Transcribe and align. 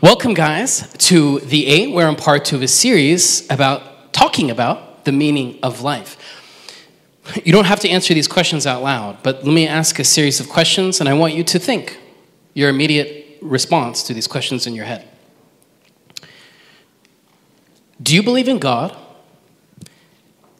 Welcome, 0.00 0.34
guys, 0.34 0.92
to 0.98 1.40
the 1.40 1.66
eight. 1.66 1.92
We're 1.92 2.08
in 2.08 2.14
part 2.14 2.44
two 2.44 2.54
of 2.54 2.62
a 2.62 2.68
series 2.68 3.50
about 3.50 4.12
talking 4.12 4.48
about 4.48 5.04
the 5.04 5.10
meaning 5.10 5.58
of 5.60 5.80
life. 5.80 6.16
You 7.44 7.50
don't 7.50 7.64
have 7.64 7.80
to 7.80 7.88
answer 7.88 8.14
these 8.14 8.28
questions 8.28 8.64
out 8.64 8.80
loud, 8.80 9.24
but 9.24 9.42
let 9.42 9.52
me 9.52 9.66
ask 9.66 9.98
a 9.98 10.04
series 10.04 10.38
of 10.38 10.48
questions, 10.48 11.00
and 11.00 11.08
I 11.08 11.14
want 11.14 11.34
you 11.34 11.42
to 11.42 11.58
think 11.58 11.98
your 12.54 12.70
immediate 12.70 13.38
response 13.42 14.04
to 14.04 14.14
these 14.14 14.28
questions 14.28 14.68
in 14.68 14.74
your 14.76 14.84
head. 14.84 15.08
Do 18.00 18.14
you 18.14 18.22
believe 18.22 18.46
in 18.46 18.60
God? 18.60 18.96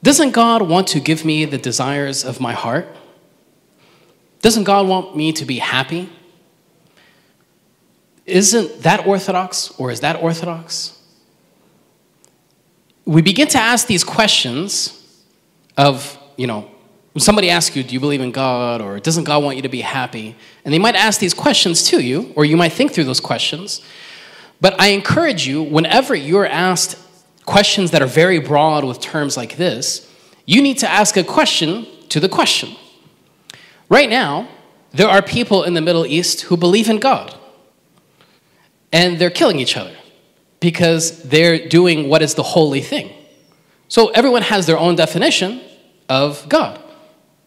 Doesn't 0.02 0.32
God 0.32 0.62
want 0.62 0.88
to 0.88 0.98
give 0.98 1.24
me 1.24 1.44
the 1.44 1.58
desires 1.58 2.24
of 2.24 2.40
my 2.40 2.54
heart? 2.54 2.88
Doesn't 4.42 4.64
God 4.64 4.88
want 4.88 5.16
me 5.16 5.32
to 5.34 5.44
be 5.44 5.58
happy? 5.58 6.10
Isn't 8.28 8.82
that 8.82 9.06
orthodox 9.06 9.70
or 9.78 9.90
is 9.90 10.00
that 10.00 10.22
orthodox? 10.22 10.94
We 13.06 13.22
begin 13.22 13.48
to 13.48 13.58
ask 13.58 13.86
these 13.86 14.04
questions 14.04 14.94
of, 15.78 16.18
you 16.36 16.46
know, 16.46 16.70
when 17.14 17.22
somebody 17.22 17.48
asks 17.48 17.74
you, 17.74 17.82
Do 17.82 17.94
you 17.94 18.00
believe 18.00 18.20
in 18.20 18.30
God? 18.30 18.82
or 18.82 19.00
Doesn't 19.00 19.24
God 19.24 19.42
want 19.42 19.56
you 19.56 19.62
to 19.62 19.68
be 19.68 19.80
happy? 19.80 20.36
And 20.64 20.74
they 20.74 20.78
might 20.78 20.94
ask 20.94 21.20
these 21.20 21.32
questions 21.32 21.84
to 21.84 22.00
you, 22.00 22.32
or 22.36 22.44
you 22.44 22.56
might 22.56 22.72
think 22.72 22.92
through 22.92 23.04
those 23.04 23.20
questions. 23.20 23.80
But 24.60 24.78
I 24.78 24.88
encourage 24.88 25.46
you, 25.46 25.62
whenever 25.62 26.14
you're 26.14 26.46
asked 26.46 26.98
questions 27.46 27.92
that 27.92 28.02
are 28.02 28.06
very 28.06 28.38
broad 28.38 28.84
with 28.84 29.00
terms 29.00 29.36
like 29.36 29.56
this, 29.56 30.12
you 30.44 30.60
need 30.60 30.78
to 30.78 30.88
ask 30.88 31.16
a 31.16 31.24
question 31.24 31.86
to 32.10 32.20
the 32.20 32.28
question. 32.28 32.76
Right 33.88 34.10
now, 34.10 34.48
there 34.92 35.08
are 35.08 35.22
people 35.22 35.62
in 35.62 35.72
the 35.72 35.80
Middle 35.80 36.04
East 36.04 36.42
who 36.42 36.56
believe 36.58 36.90
in 36.90 36.98
God 36.98 37.37
and 38.92 39.18
they're 39.18 39.30
killing 39.30 39.58
each 39.58 39.76
other 39.76 39.96
because 40.60 41.22
they're 41.24 41.68
doing 41.68 42.08
what 42.08 42.22
is 42.22 42.34
the 42.34 42.42
holy 42.42 42.80
thing. 42.80 43.12
So 43.88 44.08
everyone 44.08 44.42
has 44.42 44.66
their 44.66 44.78
own 44.78 44.96
definition 44.96 45.60
of 46.08 46.48
God, 46.48 46.82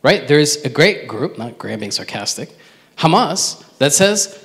right? 0.02 0.28
There's 0.28 0.58
a 0.58 0.70
great 0.70 1.08
group, 1.08 1.38
not 1.38 1.58
great, 1.58 1.80
being 1.80 1.92
sarcastic, 1.92 2.56
Hamas, 2.98 3.64
that 3.78 3.94
says, 3.94 4.38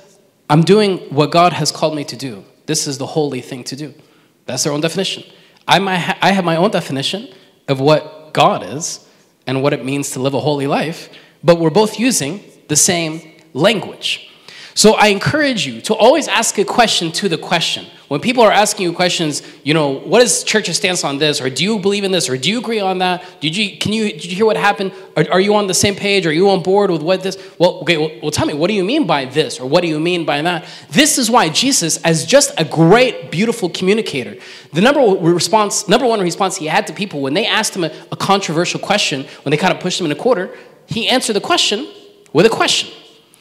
I'm 0.48 0.62
doing 0.62 0.98
what 1.14 1.30
God 1.30 1.52
has 1.52 1.70
called 1.70 1.94
me 1.94 2.04
to 2.04 2.16
do. 2.16 2.44
This 2.66 2.86
is 2.86 2.98
the 2.98 3.06
holy 3.06 3.40
thing 3.40 3.64
to 3.64 3.76
do. 3.76 3.94
That's 4.46 4.64
their 4.64 4.72
own 4.72 4.80
definition. 4.80 5.24
I, 5.66 5.78
ha- 5.96 6.18
I 6.22 6.32
have 6.32 6.44
my 6.44 6.56
own 6.56 6.70
definition 6.70 7.28
of 7.68 7.80
what 7.80 8.32
God 8.32 8.62
is 8.62 9.06
and 9.46 9.62
what 9.62 9.72
it 9.72 9.84
means 9.84 10.10
to 10.12 10.20
live 10.20 10.34
a 10.34 10.40
holy 10.40 10.66
life, 10.66 11.08
but 11.42 11.58
we're 11.58 11.70
both 11.70 11.98
using 11.98 12.42
the 12.68 12.76
same 12.76 13.20
language. 13.52 14.30
So 14.76 14.92
I 14.92 15.06
encourage 15.06 15.66
you 15.66 15.80
to 15.80 15.94
always 15.94 16.28
ask 16.28 16.58
a 16.58 16.64
question 16.64 17.10
to 17.12 17.30
the 17.30 17.38
question. 17.38 17.86
When 18.08 18.20
people 18.20 18.42
are 18.42 18.52
asking 18.52 18.84
you 18.84 18.92
questions, 18.92 19.40
you 19.64 19.72
know, 19.72 19.88
what 19.92 20.20
is 20.20 20.44
church's 20.44 20.76
stance 20.76 21.02
on 21.02 21.16
this? 21.16 21.40
Or 21.40 21.48
do 21.48 21.64
you 21.64 21.78
believe 21.78 22.04
in 22.04 22.12
this? 22.12 22.28
Or 22.28 22.36
do 22.36 22.50
you 22.50 22.58
agree 22.58 22.78
on 22.78 22.98
that? 22.98 23.24
Did 23.40 23.56
you, 23.56 23.78
can 23.78 23.94
you, 23.94 24.10
did 24.10 24.26
you 24.26 24.36
hear 24.36 24.44
what 24.44 24.58
happened? 24.58 24.92
Are, 25.16 25.24
are 25.32 25.40
you 25.40 25.54
on 25.54 25.66
the 25.66 25.72
same 25.72 25.94
page? 25.94 26.26
Are 26.26 26.32
you 26.32 26.50
on 26.50 26.62
board 26.62 26.90
with 26.90 27.00
what 27.00 27.22
this? 27.22 27.38
Well, 27.58 27.78
okay, 27.80 27.96
well, 27.96 28.10
well, 28.20 28.30
tell 28.30 28.44
me, 28.44 28.52
what 28.52 28.68
do 28.68 28.74
you 28.74 28.84
mean 28.84 29.06
by 29.06 29.24
this? 29.24 29.58
Or 29.58 29.66
what 29.66 29.80
do 29.80 29.88
you 29.88 29.98
mean 29.98 30.26
by 30.26 30.42
that? 30.42 30.66
This 30.90 31.16
is 31.16 31.30
why 31.30 31.48
Jesus, 31.48 31.96
as 32.02 32.26
just 32.26 32.52
a 32.58 32.64
great, 32.66 33.30
beautiful 33.30 33.70
communicator, 33.70 34.36
the 34.74 34.82
number 34.82 35.00
one 35.00 35.22
response, 35.22 35.88
number 35.88 36.06
one 36.06 36.20
response 36.20 36.58
he 36.58 36.66
had 36.66 36.86
to 36.88 36.92
people 36.92 37.22
when 37.22 37.32
they 37.32 37.46
asked 37.46 37.74
him 37.74 37.84
a, 37.84 37.92
a 38.12 38.16
controversial 38.16 38.78
question, 38.78 39.24
when 39.42 39.52
they 39.52 39.56
kind 39.56 39.72
of 39.72 39.80
pushed 39.80 39.98
him 39.98 40.04
in 40.04 40.12
a 40.12 40.16
quarter, 40.16 40.54
he 40.86 41.08
answered 41.08 41.32
the 41.32 41.40
question 41.40 41.90
with 42.34 42.44
a 42.44 42.50
question. 42.50 42.92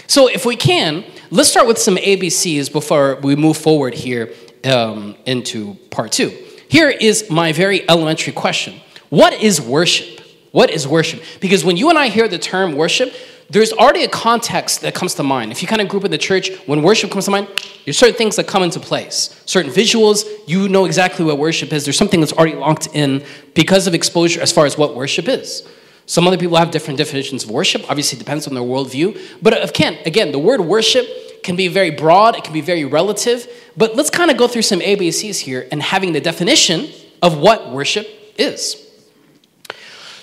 So, 0.08 0.28
if 0.28 0.46
we 0.46 0.56
can, 0.56 1.04
let's 1.32 1.50
start 1.50 1.68
with 1.68 1.78
some 1.78 1.96
ABCs 1.96 2.72
before 2.72 3.16
we 3.22 3.36
move 3.36 3.58
forward 3.58 3.94
here 3.94 4.34
um, 4.64 5.16
into 5.26 5.76
part 5.90 6.12
two. 6.12 6.30
Here 6.68 6.90
is 6.90 7.30
my 7.30 7.52
very 7.52 7.88
elementary 7.90 8.34
question 8.34 8.80
What 9.10 9.34
is 9.34 9.62
worship? 9.62 10.22
What 10.52 10.70
is 10.70 10.88
worship? 10.88 11.22
Because 11.42 11.66
when 11.66 11.78
you 11.78 11.90
and 11.90 11.98
I 12.00 12.08
hear 12.08 12.28
the 12.28 12.40
term 12.40 12.76
worship, 12.76 13.14
there's 13.50 13.74
already 13.74 14.04
a 14.04 14.10
context 14.10 14.82
that 14.82 14.96
comes 14.96 15.14
to 15.16 15.24
mind. 15.24 15.52
If 15.52 15.62
you 15.62 15.68
kind 15.68 15.82
of 15.82 15.88
group 15.88 16.04
in 16.04 16.12
the 16.12 16.18
church, 16.18 16.50
when 16.66 16.82
worship 16.82 17.12
comes 17.12 17.26
to 17.26 17.32
mind, 17.32 17.48
there's 17.84 17.98
certain 17.98 18.16
things 18.16 18.38
that 18.38 18.48
come 18.48 18.64
into 18.64 18.80
place. 18.80 19.40
Certain 19.46 19.72
visuals, 19.72 20.26
you 20.48 20.68
know 20.68 20.86
exactly 20.86 21.26
what 21.26 21.38
worship 21.38 21.72
is. 21.72 21.84
There's 21.84 21.98
something 21.98 22.22
that's 22.22 22.34
already 22.34 22.56
locked 22.56 22.88
in 22.94 23.24
because 23.54 23.86
of 23.86 23.94
exposure 23.94 24.42
as 24.42 24.52
far 24.52 24.66
as 24.66 24.78
what 24.78 24.96
worship 24.96 25.28
is. 25.28 25.68
Some 26.06 26.28
other 26.28 26.38
people 26.38 26.58
have 26.58 26.72
different 26.72 26.98
definitions 26.98 27.44
of 27.44 27.52
worship. 27.52 27.90
Obviously, 27.90 28.18
it 28.18 28.20
depends 28.20 28.48
on 28.48 28.54
their 28.54 28.64
worldview. 28.64 29.20
But 29.42 29.54
uh, 29.54 29.68
again, 29.68 29.98
again, 30.06 30.32
the 30.32 30.40
word 30.40 30.62
worship 30.62 31.08
can 31.44 31.56
be 31.56 31.68
very 31.68 31.92
broad, 31.92 32.36
it 32.36 32.44
can 32.44 32.54
be 32.54 32.62
very 32.62 32.86
relative. 32.86 33.48
But 33.78 33.96
let's 33.96 34.10
kind 34.10 34.32
of 34.32 34.38
go 34.38 34.48
through 34.48 34.64
some 34.64 34.80
ABCs 34.80 35.40
here 35.40 35.68
and 35.72 35.82
having 35.82 36.14
the 36.14 36.22
definition 36.22 36.90
of 37.22 37.38
what 37.38 37.72
worship 37.72 38.08
is. 38.38 38.82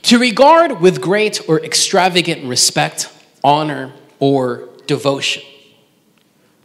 To 0.02 0.18
regard 0.18 0.80
with 0.80 1.00
great 1.00 1.48
or 1.48 1.64
extravagant 1.64 2.44
respect, 2.44 3.12
honor, 3.44 3.92
or 4.18 4.68
devotion. 4.86 5.42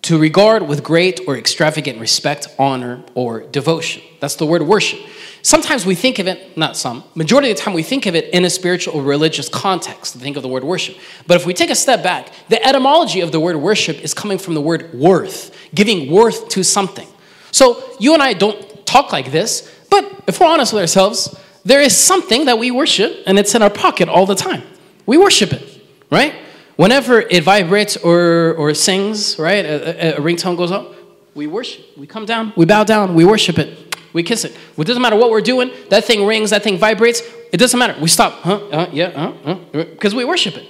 To 0.07 0.17
regard 0.17 0.69
with 0.69 0.85
great 0.85 1.19
or 1.27 1.35
extravagant 1.35 1.99
respect, 1.99 2.47
honor, 2.57 3.03
or 3.13 3.41
devotion. 3.41 4.01
That's 4.21 4.35
the 4.35 4.45
word 4.45 4.61
worship. 4.61 5.01
Sometimes 5.41 5.85
we 5.85 5.95
think 5.95 6.17
of 6.17 6.27
it, 6.27 6.57
not 6.57 6.77
some, 6.77 7.03
majority 7.13 7.51
of 7.51 7.57
the 7.57 7.63
time 7.63 7.73
we 7.73 7.83
think 7.83 8.05
of 8.05 8.15
it 8.15 8.33
in 8.33 8.45
a 8.45 8.49
spiritual 8.49 8.93
or 8.93 9.03
religious 9.03 9.49
context. 9.49 10.15
Think 10.15 10.37
of 10.37 10.43
the 10.43 10.47
word 10.47 10.63
worship. 10.63 10.95
But 11.27 11.35
if 11.35 11.45
we 11.45 11.53
take 11.53 11.69
a 11.69 11.75
step 11.75 12.03
back, 12.03 12.29
the 12.47 12.65
etymology 12.65 13.19
of 13.19 13.33
the 13.33 13.41
word 13.41 13.57
worship 13.57 14.01
is 14.01 14.13
coming 14.13 14.37
from 14.37 14.53
the 14.53 14.61
word 14.61 14.93
worth, 14.93 15.53
giving 15.75 16.09
worth 16.09 16.47
to 16.51 16.63
something. 16.63 17.09
So 17.51 17.83
you 17.99 18.13
and 18.13 18.23
I 18.23 18.31
don't 18.31 18.85
talk 18.85 19.11
like 19.11 19.33
this, 19.33 19.69
but 19.89 20.23
if 20.25 20.39
we're 20.39 20.47
honest 20.47 20.71
with 20.71 20.83
ourselves, 20.83 21.37
there 21.65 21.81
is 21.81 21.93
something 21.93 22.45
that 22.45 22.57
we 22.57 22.71
worship 22.71 23.23
and 23.27 23.37
it's 23.37 23.53
in 23.55 23.61
our 23.61 23.69
pocket 23.69 24.07
all 24.07 24.25
the 24.25 24.35
time. 24.35 24.63
We 25.05 25.17
worship 25.17 25.51
it, 25.51 25.83
right? 26.09 26.33
Whenever 26.77 27.19
it 27.21 27.43
vibrates 27.43 27.97
or, 27.97 28.53
or 28.53 28.73
sings, 28.73 29.37
right, 29.37 29.65
a, 29.65 30.15
a, 30.15 30.17
a 30.17 30.21
ringtone 30.21 30.55
goes 30.55 30.71
up, 30.71 30.93
we 31.35 31.45
worship. 31.47 31.85
We 31.97 32.07
come 32.07 32.25
down, 32.25 32.53
we 32.55 32.65
bow 32.65 32.83
down, 32.83 33.13
we 33.13 33.25
worship 33.25 33.59
it. 33.59 33.95
We 34.13 34.23
kiss 34.23 34.45
it. 34.45 34.57
It 34.77 34.83
doesn't 34.85 35.01
matter 35.01 35.15
what 35.15 35.29
we're 35.29 35.41
doing. 35.41 35.69
That 35.89 36.05
thing 36.05 36.25
rings, 36.25 36.49
that 36.51 36.63
thing 36.63 36.77
vibrates. 36.77 37.21
It 37.51 37.57
doesn't 37.57 37.77
matter. 37.77 37.99
We 38.01 38.07
stop. 38.07 38.33
Huh? 38.41 38.55
Uh, 38.71 38.89
yeah, 38.91 39.07
uh, 39.07 39.51
uh, 39.51 39.83
because 39.83 40.15
we 40.15 40.25
worship 40.25 40.55
it. 40.55 40.65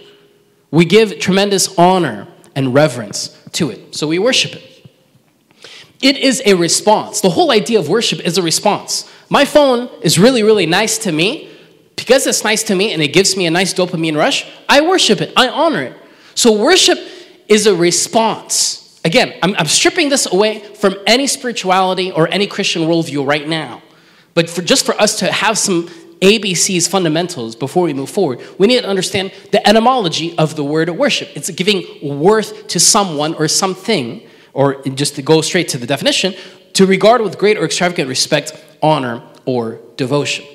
We 0.72 0.84
give 0.86 1.20
tremendous 1.20 1.78
honor 1.78 2.28
and 2.56 2.74
reverence 2.74 3.42
to 3.54 3.70
it. 3.70 3.96
So 3.96 4.08
we 4.08 4.20
worship 4.20 4.54
it. 4.54 4.90
It 6.02 6.18
is 6.18 6.42
a 6.46 6.56
response. 6.56 7.22
The 7.22 7.30
whole 7.30 7.52
idea 7.52 7.80
of 7.80 7.90
worship 7.90 8.20
is 8.20 8.38
a 8.38 8.42
response. 8.42 9.10
My 9.30 9.46
phone 9.46 9.90
is 10.02 10.20
really, 10.20 10.44
really 10.44 10.66
nice 10.66 10.98
to 11.00 11.12
me. 11.12 11.50
Because 11.98 12.26
it's 12.26 12.46
nice 12.46 12.64
to 12.64 12.76
me 12.76 12.94
and 12.94 13.02
it 13.02 13.10
gives 13.10 13.36
me 13.36 13.46
a 13.46 13.52
nice 13.52 13.74
dopamine 13.74 14.16
rush, 14.16 14.50
I 14.70 14.80
worship 14.80 15.20
it. 15.20 15.34
I 15.36 15.50
honor 15.50 15.84
it. 15.84 15.98
So 16.36 16.58
worship 16.58 16.98
is 17.50 17.68
a 17.68 17.76
response 17.76 18.88
Again, 19.08 19.36
I'm, 19.42 19.56
I'm 19.56 19.68
stripping 19.68 20.10
this 20.10 20.26
away 20.30 20.60
from 20.60 20.98
any 21.08 21.28
spirituality 21.28 22.12
or 22.12 22.28
any 22.28 22.46
Christian 22.46 22.82
worldview 22.82 23.26
right 23.26 23.48
now. 23.48 23.82
But 24.34 24.50
for, 24.50 24.62
just 24.62 24.86
for 24.86 25.00
us 25.02 25.20
to 25.20 25.32
have 25.32 25.58
some 25.58 25.88
ABC's 26.20 26.90
fundamentals 26.90 27.56
before 27.56 27.84
we 27.84 27.94
move 27.94 28.10
forward, 28.10 28.42
we 28.58 28.68
need 28.68 28.82
to 28.82 28.88
understand 28.88 29.32
the 29.54 29.66
etymology 29.66 30.38
of 30.38 30.58
the 30.58 30.64
word 30.66 30.90
worship. 30.90 31.30
It's 31.36 31.50
giving 31.52 31.86
worth 32.20 32.68
to 32.68 32.82
someone 32.82 33.34
or 33.36 33.48
something, 33.48 34.28
or 34.52 34.84
just 34.84 35.16
to 35.16 35.22
go 35.22 35.40
straight 35.40 35.70
to 35.70 35.78
the 35.78 35.88
definition, 35.88 36.34
to 36.74 36.86
regard 36.86 37.22
with 37.22 37.38
great 37.38 37.58
or 37.58 37.64
extravagant 37.64 38.10
respect, 38.10 38.62
honor, 38.84 39.24
or 39.46 39.80
devotion. 39.96 40.46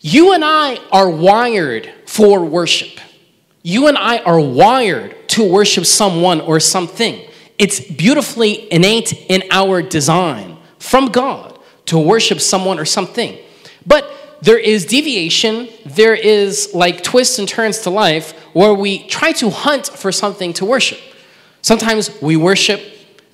You 0.00 0.32
and 0.32 0.42
I 0.42 0.78
are 0.90 1.10
wired 1.10 1.92
for 2.06 2.42
worship. 2.42 2.98
You 3.62 3.86
and 3.86 3.98
I 3.98 4.18
are 4.18 4.40
wired 4.40 5.28
to 5.30 5.44
worship 5.44 5.84
someone 5.84 6.40
or 6.40 6.58
something. 6.58 7.20
It's 7.58 7.80
beautifully 7.80 8.72
innate 8.72 9.12
in 9.28 9.42
our 9.50 9.82
design 9.82 10.56
from 10.78 11.06
God 11.06 11.58
to 11.86 11.98
worship 11.98 12.40
someone 12.40 12.78
or 12.78 12.86
something. 12.86 13.38
But 13.86 14.10
there 14.40 14.58
is 14.58 14.86
deviation, 14.86 15.68
there 15.84 16.14
is 16.14 16.70
like 16.72 17.02
twists 17.02 17.38
and 17.38 17.46
turns 17.46 17.80
to 17.80 17.90
life 17.90 18.32
where 18.54 18.72
we 18.72 19.06
try 19.06 19.32
to 19.32 19.50
hunt 19.50 19.86
for 19.86 20.10
something 20.10 20.54
to 20.54 20.64
worship. 20.64 20.98
Sometimes 21.60 22.10
we 22.22 22.36
worship 22.36 22.80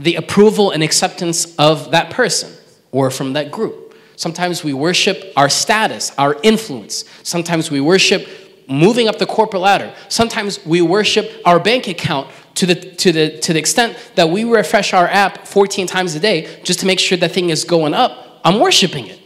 the 0.00 0.16
approval 0.16 0.72
and 0.72 0.82
acceptance 0.82 1.54
of 1.56 1.92
that 1.92 2.10
person 2.10 2.52
or 2.90 3.12
from 3.12 3.34
that 3.34 3.52
group. 3.52 3.85
Sometimes 4.16 4.64
we 4.64 4.72
worship 4.72 5.32
our 5.36 5.48
status, 5.48 6.12
our 6.18 6.36
influence. 6.42 7.04
Sometimes 7.22 7.70
we 7.70 7.80
worship 7.80 8.26
moving 8.68 9.08
up 9.08 9.18
the 9.18 9.26
corporate 9.26 9.62
ladder. 9.62 9.94
Sometimes 10.08 10.64
we 10.66 10.82
worship 10.82 11.30
our 11.44 11.60
bank 11.60 11.86
account 11.86 12.28
to 12.56 12.66
the, 12.66 12.74
to, 12.74 13.12
the, 13.12 13.38
to 13.38 13.52
the 13.52 13.58
extent 13.58 13.96
that 14.14 14.28
we 14.30 14.44
refresh 14.44 14.92
our 14.92 15.06
app 15.06 15.46
14 15.46 15.86
times 15.86 16.14
a 16.14 16.20
day 16.20 16.60
just 16.64 16.80
to 16.80 16.86
make 16.86 16.98
sure 16.98 17.18
that 17.18 17.32
thing 17.32 17.50
is 17.50 17.64
going 17.64 17.94
up. 17.94 18.40
I'm 18.42 18.58
worshiping 18.58 19.06
it. 19.06 19.20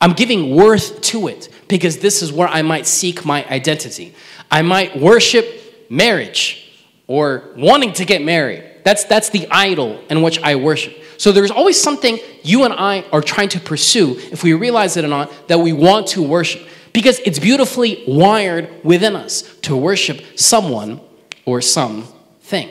I'm 0.00 0.14
giving 0.14 0.56
worth 0.56 1.00
to 1.02 1.28
it 1.28 1.48
because 1.68 1.98
this 1.98 2.22
is 2.22 2.32
where 2.32 2.48
I 2.48 2.62
might 2.62 2.86
seek 2.86 3.24
my 3.24 3.46
identity. 3.48 4.14
I 4.50 4.62
might 4.62 4.98
worship 4.98 5.46
marriage 5.88 6.70
or 7.06 7.50
wanting 7.56 7.92
to 7.94 8.04
get 8.04 8.22
married. 8.22 8.64
That's, 8.84 9.04
that's 9.04 9.30
the 9.30 9.46
idol 9.50 10.02
in 10.10 10.22
which 10.22 10.40
I 10.42 10.56
worship. 10.56 11.01
So 11.22 11.30
there's 11.30 11.52
always 11.52 11.80
something 11.80 12.18
you 12.42 12.64
and 12.64 12.74
I 12.74 13.04
are 13.12 13.20
trying 13.20 13.48
to 13.50 13.60
pursue, 13.60 14.18
if 14.32 14.42
we 14.42 14.54
realize 14.54 14.96
it 14.96 15.04
or 15.04 15.08
not, 15.08 15.30
that 15.46 15.60
we 15.60 15.72
want 15.72 16.08
to 16.08 16.20
worship. 16.20 16.66
Because 16.92 17.20
it's 17.20 17.38
beautifully 17.38 18.02
wired 18.08 18.84
within 18.84 19.14
us 19.14 19.42
to 19.60 19.76
worship 19.76 20.20
someone 20.36 21.00
or 21.44 21.60
something. 21.60 22.68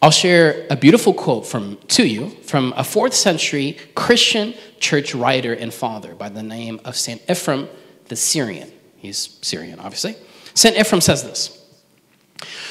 I'll 0.00 0.12
share 0.12 0.64
a 0.70 0.76
beautiful 0.76 1.12
quote 1.12 1.44
from 1.44 1.78
to 1.88 2.06
you 2.06 2.30
from 2.44 2.72
a 2.76 2.84
fourth 2.84 3.14
century 3.14 3.78
Christian 3.96 4.54
church 4.78 5.12
writer 5.12 5.52
and 5.52 5.74
father 5.74 6.14
by 6.14 6.28
the 6.28 6.44
name 6.44 6.80
of 6.84 6.94
Saint 6.94 7.26
Ephrem 7.26 7.68
the 8.06 8.14
Syrian. 8.14 8.70
He's 8.96 9.40
Syrian, 9.42 9.80
obviously. 9.80 10.14
Saint 10.54 10.76
Ephrem 10.76 11.02
says 11.02 11.24
this 11.24 11.66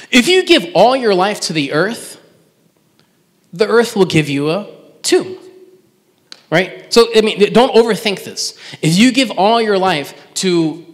If 0.09 0.29
you 0.29 0.45
give 0.45 0.67
all 0.73 0.95
your 0.95 1.13
life 1.13 1.41
to 1.41 1.53
the 1.53 1.73
earth, 1.73 2.10
the 3.53 3.67
earth 3.67 3.95
will 3.95 4.05
give 4.05 4.29
you 4.29 4.49
a 4.49 4.67
tomb. 5.01 5.37
Right? 6.49 6.91
So, 6.93 7.07
I 7.15 7.21
mean, 7.21 7.53
don't 7.53 7.73
overthink 7.73 8.23
this. 8.23 8.57
If 8.81 8.97
you 8.97 9.11
give 9.11 9.31
all 9.31 9.61
your 9.61 9.77
life 9.77 10.13
to 10.35 10.85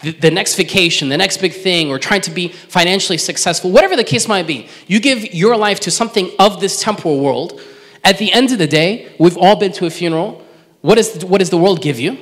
the, 0.00 0.12
the 0.12 0.30
next 0.30 0.56
vacation, 0.56 1.08
the 1.08 1.16
next 1.16 1.38
big 1.38 1.52
thing, 1.52 1.90
or 1.90 1.98
trying 1.98 2.20
to 2.22 2.30
be 2.30 2.48
financially 2.48 3.18
successful, 3.18 3.70
whatever 3.70 3.96
the 3.96 4.04
case 4.04 4.28
might 4.28 4.46
be, 4.46 4.68
you 4.86 5.00
give 5.00 5.34
your 5.34 5.56
life 5.56 5.80
to 5.80 5.90
something 5.90 6.30
of 6.38 6.60
this 6.60 6.82
temporal 6.82 7.20
world. 7.20 7.60
At 8.04 8.18
the 8.18 8.32
end 8.32 8.52
of 8.52 8.58
the 8.58 8.66
day, 8.66 9.14
we've 9.18 9.36
all 9.36 9.56
been 9.56 9.72
to 9.72 9.86
a 9.86 9.90
funeral. 9.90 10.44
What, 10.80 10.98
is, 10.98 11.24
what 11.24 11.38
does 11.38 11.50
the 11.50 11.58
world 11.58 11.82
give 11.82 11.98
you? 11.98 12.18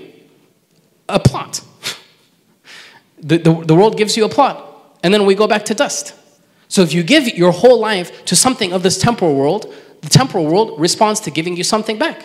A 1.09 1.19
plot. 1.19 1.63
The, 3.21 3.37
the, 3.37 3.53
the 3.53 3.75
world 3.75 3.97
gives 3.97 4.17
you 4.17 4.25
a 4.25 4.29
plot, 4.29 4.97
and 5.03 5.13
then 5.13 5.27
we 5.27 5.35
go 5.35 5.49
back 5.49 5.65
to 5.65 5.75
dust. 5.75 6.15
So 6.69 6.83
if 6.83 6.93
you 6.93 7.03
give 7.03 7.27
your 7.29 7.51
whole 7.51 7.81
life 7.81 8.25
to 8.27 8.37
something 8.37 8.73
of 8.73 8.83
this 8.83 8.99
temporal 8.99 9.35
world, 9.35 9.75
the 10.03 10.09
temporal 10.09 10.47
world 10.47 10.79
responds 10.79 11.21
to 11.21 11.31
giving 11.31 11.57
you 11.57 11.65
something 11.65 11.99
back, 11.99 12.25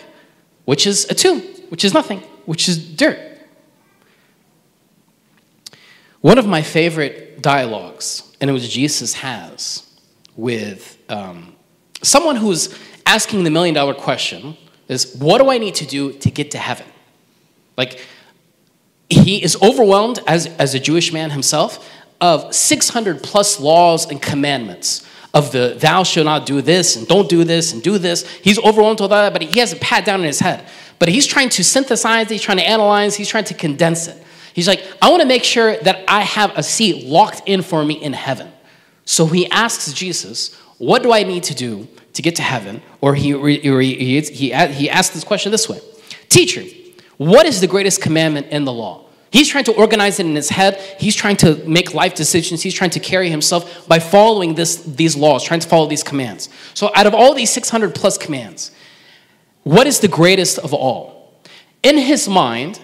which 0.64 0.86
is 0.86 1.06
a 1.10 1.14
tomb, 1.14 1.40
which 1.70 1.84
is 1.84 1.94
nothing, 1.94 2.20
which 2.44 2.68
is 2.68 2.78
dirt. 2.78 3.18
One 6.20 6.38
of 6.38 6.46
my 6.46 6.62
favorite 6.62 7.42
dialogues, 7.42 8.22
and 8.40 8.48
it 8.48 8.52
was 8.52 8.68
Jesus 8.68 9.14
has 9.14 9.82
with 10.36 10.98
um, 11.08 11.54
someone 12.02 12.36
who's 12.36 12.78
asking 13.06 13.44
the 13.44 13.50
million 13.50 13.74
dollar 13.74 13.94
question 13.94 14.56
is, 14.88 15.14
What 15.16 15.38
do 15.38 15.50
I 15.50 15.58
need 15.58 15.74
to 15.76 15.86
do 15.86 16.12
to 16.12 16.30
get 16.30 16.50
to 16.52 16.58
heaven? 16.58 16.86
Like, 17.76 18.00
he 19.10 19.42
is 19.42 19.56
overwhelmed 19.60 20.20
as, 20.26 20.46
as 20.58 20.74
a 20.74 20.80
Jewish 20.80 21.12
man 21.12 21.30
himself 21.30 21.86
of 22.20 22.54
600 22.54 23.22
plus 23.22 23.60
laws 23.60 24.10
and 24.10 24.20
commandments 24.20 25.06
of 25.34 25.50
the 25.50 25.76
thou 25.78 26.04
shalt 26.04 26.24
not 26.24 26.46
do 26.46 26.62
this 26.62 26.94
and 26.96 27.08
don't 27.08 27.28
do 27.28 27.42
this 27.44 27.72
and 27.72 27.82
do 27.82 27.98
this. 27.98 28.26
He's 28.28 28.58
overwhelmed 28.58 29.00
with 29.00 29.12
all 29.12 29.22
that, 29.22 29.32
but 29.32 29.42
he 29.42 29.58
has 29.58 29.72
it 29.72 29.80
pat 29.80 30.04
down 30.04 30.20
in 30.20 30.26
his 30.26 30.38
head. 30.38 30.64
But 31.00 31.08
he's 31.08 31.26
trying 31.26 31.48
to 31.50 31.64
synthesize, 31.64 32.30
he's 32.30 32.40
trying 32.40 32.58
to 32.58 32.66
analyze, 32.66 33.16
he's 33.16 33.28
trying 33.28 33.44
to 33.44 33.54
condense 33.54 34.06
it. 34.06 34.22
He's 34.54 34.68
like, 34.68 34.84
I 35.02 35.10
want 35.10 35.22
to 35.22 35.28
make 35.28 35.42
sure 35.42 35.76
that 35.78 36.04
I 36.06 36.20
have 36.20 36.56
a 36.56 36.62
seat 36.62 37.06
locked 37.06 37.42
in 37.46 37.62
for 37.62 37.84
me 37.84 37.94
in 37.94 38.12
heaven. 38.12 38.52
So 39.04 39.26
he 39.26 39.50
asks 39.50 39.92
Jesus, 39.92 40.54
What 40.78 41.02
do 41.02 41.12
I 41.12 41.24
need 41.24 41.42
to 41.44 41.54
do 41.54 41.88
to 42.12 42.22
get 42.22 42.36
to 42.36 42.42
heaven? 42.42 42.80
Or 43.00 43.16
he, 43.16 43.36
he, 43.58 44.20
he, 44.20 44.54
he 44.54 44.90
asked 44.90 45.12
this 45.12 45.24
question 45.24 45.50
this 45.50 45.68
way 45.68 45.80
Teacher, 46.28 46.62
what 47.16 47.46
is 47.46 47.60
the 47.60 47.66
greatest 47.66 48.00
commandment 48.00 48.46
in 48.48 48.64
the 48.64 48.72
law? 48.72 49.06
He's 49.34 49.48
trying 49.48 49.64
to 49.64 49.72
organize 49.72 50.20
it 50.20 50.26
in 50.26 50.36
his 50.36 50.48
head. 50.48 50.80
He's 51.00 51.16
trying 51.16 51.36
to 51.38 51.56
make 51.66 51.92
life 51.92 52.14
decisions. 52.14 52.62
He's 52.62 52.72
trying 52.72 52.90
to 52.90 53.00
carry 53.00 53.30
himself 53.30 53.88
by 53.88 53.98
following 53.98 54.54
this, 54.54 54.76
these 54.76 55.16
laws, 55.16 55.42
trying 55.42 55.58
to 55.58 55.66
follow 55.66 55.88
these 55.88 56.04
commands. 56.04 56.48
So, 56.72 56.92
out 56.94 57.08
of 57.08 57.14
all 57.14 57.34
these 57.34 57.50
600 57.50 57.96
plus 57.96 58.16
commands, 58.16 58.70
what 59.64 59.88
is 59.88 59.98
the 59.98 60.06
greatest 60.06 60.60
of 60.60 60.72
all? 60.72 61.34
In 61.82 61.98
his 61.98 62.28
mind, 62.28 62.78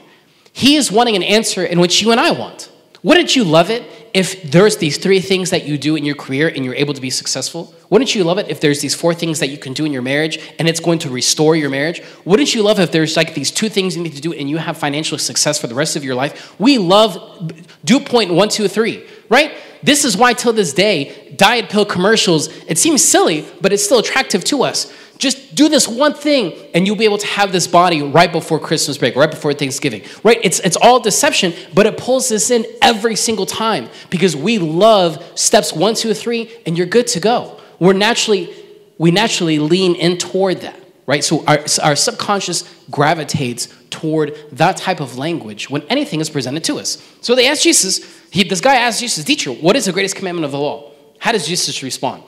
he 0.53 0.75
is 0.75 0.91
wanting 0.91 1.15
an 1.15 1.23
answer 1.23 1.63
in 1.63 1.79
which 1.79 2.03
you 2.03 2.11
and 2.11 2.19
I 2.19 2.33
want. 2.33 2.69
Wouldn't 3.03 3.35
you 3.35 3.45
love 3.45 3.71
it 3.71 3.83
if 4.13 4.43
there's 4.43 4.77
these 4.77 4.99
three 4.99 5.21
things 5.21 5.51
that 5.51 5.65
you 5.65 5.79
do 5.79 5.97
in 5.97 6.05
your 6.05 6.15
career 6.15 6.49
and 6.49 6.65
you're 6.65 6.75
able 6.75 6.93
to 6.93 7.01
be 7.01 7.09
successful? 7.09 7.75
Wouldn't 7.89 8.15
you 8.15 8.25
love 8.25 8.37
it 8.37 8.51
if 8.51 8.61
there's 8.61 8.81
these 8.83 8.95
four 8.95 9.15
things 9.15 9.41
that 9.41 9.49
you 9.49 9.57
can 9.57 9.73
do 9.73 9.87
in 9.87 9.93
your 9.93 10.03
marriage 10.03 10.39
and 10.59 10.69
it's 10.69 10.81
going 10.81 10.99
to 11.01 11.11
restore 11.11 11.57
your 11.57 11.71
marriage? 11.71 12.03
Wouldn't 12.27 12.55
you 12.55 12.63
love 12.63 12.79
if 12.79 12.93
there's 12.93 13.17
like 13.17 13.35
these 13.35 13.51
two 13.51 13.71
things 13.71 13.97
you 13.97 14.03
need 14.03 14.15
to 14.17 14.21
do 14.21 14.35
and 14.35 14.51
you 14.51 14.59
have 14.59 14.77
financial 14.77 15.17
success 15.17 15.59
for 15.59 15.67
the 15.67 15.75
rest 15.75 15.97
of 15.97 16.05
your 16.05 16.15
life? 16.15 16.59
We 16.61 16.77
love 16.77 17.53
do 17.85 18.01
point 18.01 18.35
one, 18.35 18.51
two, 18.51 18.69
three, 18.69 19.07
right? 19.31 19.55
This 19.83 20.05
is 20.05 20.15
why 20.15 20.35
till 20.35 20.53
this 20.53 20.75
day, 20.75 21.35
diet 21.37 21.71
pill 21.71 21.87
commercials, 21.87 22.49
it 22.65 22.77
seems 22.77 23.03
silly, 23.03 23.47
but 23.63 23.73
it's 23.73 23.83
still 23.83 24.01
attractive 24.01 24.45
to 24.45 24.63
us 24.63 24.93
just 25.21 25.55
do 25.55 25.69
this 25.69 25.87
one 25.87 26.15
thing 26.15 26.55
and 26.75 26.87
you'll 26.87 26.97
be 26.97 27.05
able 27.05 27.19
to 27.19 27.27
have 27.27 27.53
this 27.53 27.67
body 27.67 28.03
right 28.03 28.33
before 28.33 28.59
Christmas 28.59 28.97
break, 28.97 29.15
right 29.15 29.31
before 29.31 29.53
Thanksgiving, 29.53 30.03
right? 30.25 30.39
It's, 30.43 30.61
it's 30.61 30.77
all 30.77 30.99
deception, 30.99 31.53
but 31.75 31.85
it 31.87 31.99
pulls 31.99 32.33
us 32.33 32.51
in 32.51 32.65
every 32.81 33.15
single 33.17 33.45
time 33.45 33.91
because 34.09 34.35
we 34.35 34.59
love 34.59 35.23
steps 35.39 35.75
one, 35.75 35.95
two, 35.95 36.15
three, 36.15 36.51
and 36.65 36.77
you're 36.77 36.87
good 36.87 37.07
to 37.09 37.21
go. 37.21 37.61
We're 37.79 37.93
naturally, 37.93 38.53
we 38.97 39.11
naturally 39.11 39.59
lean 39.59 39.95
in 39.95 40.17
toward 40.17 40.63
that, 40.63 40.81
right? 41.07 41.23
So 41.23 41.45
our, 41.45 41.61
our 41.83 41.97
subconscious 41.97 42.63
gravitates 42.91 43.69
toward 43.91 44.35
that 44.53 44.79
type 44.79 45.01
of 45.01 45.19
language 45.19 45.69
when 45.69 45.83
anything 45.83 46.21
is 46.21 46.31
presented 46.31 46.65
to 46.65 46.79
us. 46.79 47.07
So 47.21 47.35
they 47.35 47.47
asked 47.47 47.63
Jesus, 47.63 48.21
he, 48.31 48.45
this 48.45 48.63
guy 48.63 48.77
asked 48.77 49.01
Jesus, 49.01 49.23
teacher, 49.23 49.53
what 49.53 49.77
is 49.77 49.85
the 49.85 49.93
greatest 49.93 50.17
commandment 50.17 50.47
of 50.47 50.53
the 50.53 50.59
law? 50.59 50.93
How 51.19 51.33
does 51.33 51.47
Jesus 51.47 51.83
respond? 51.83 52.23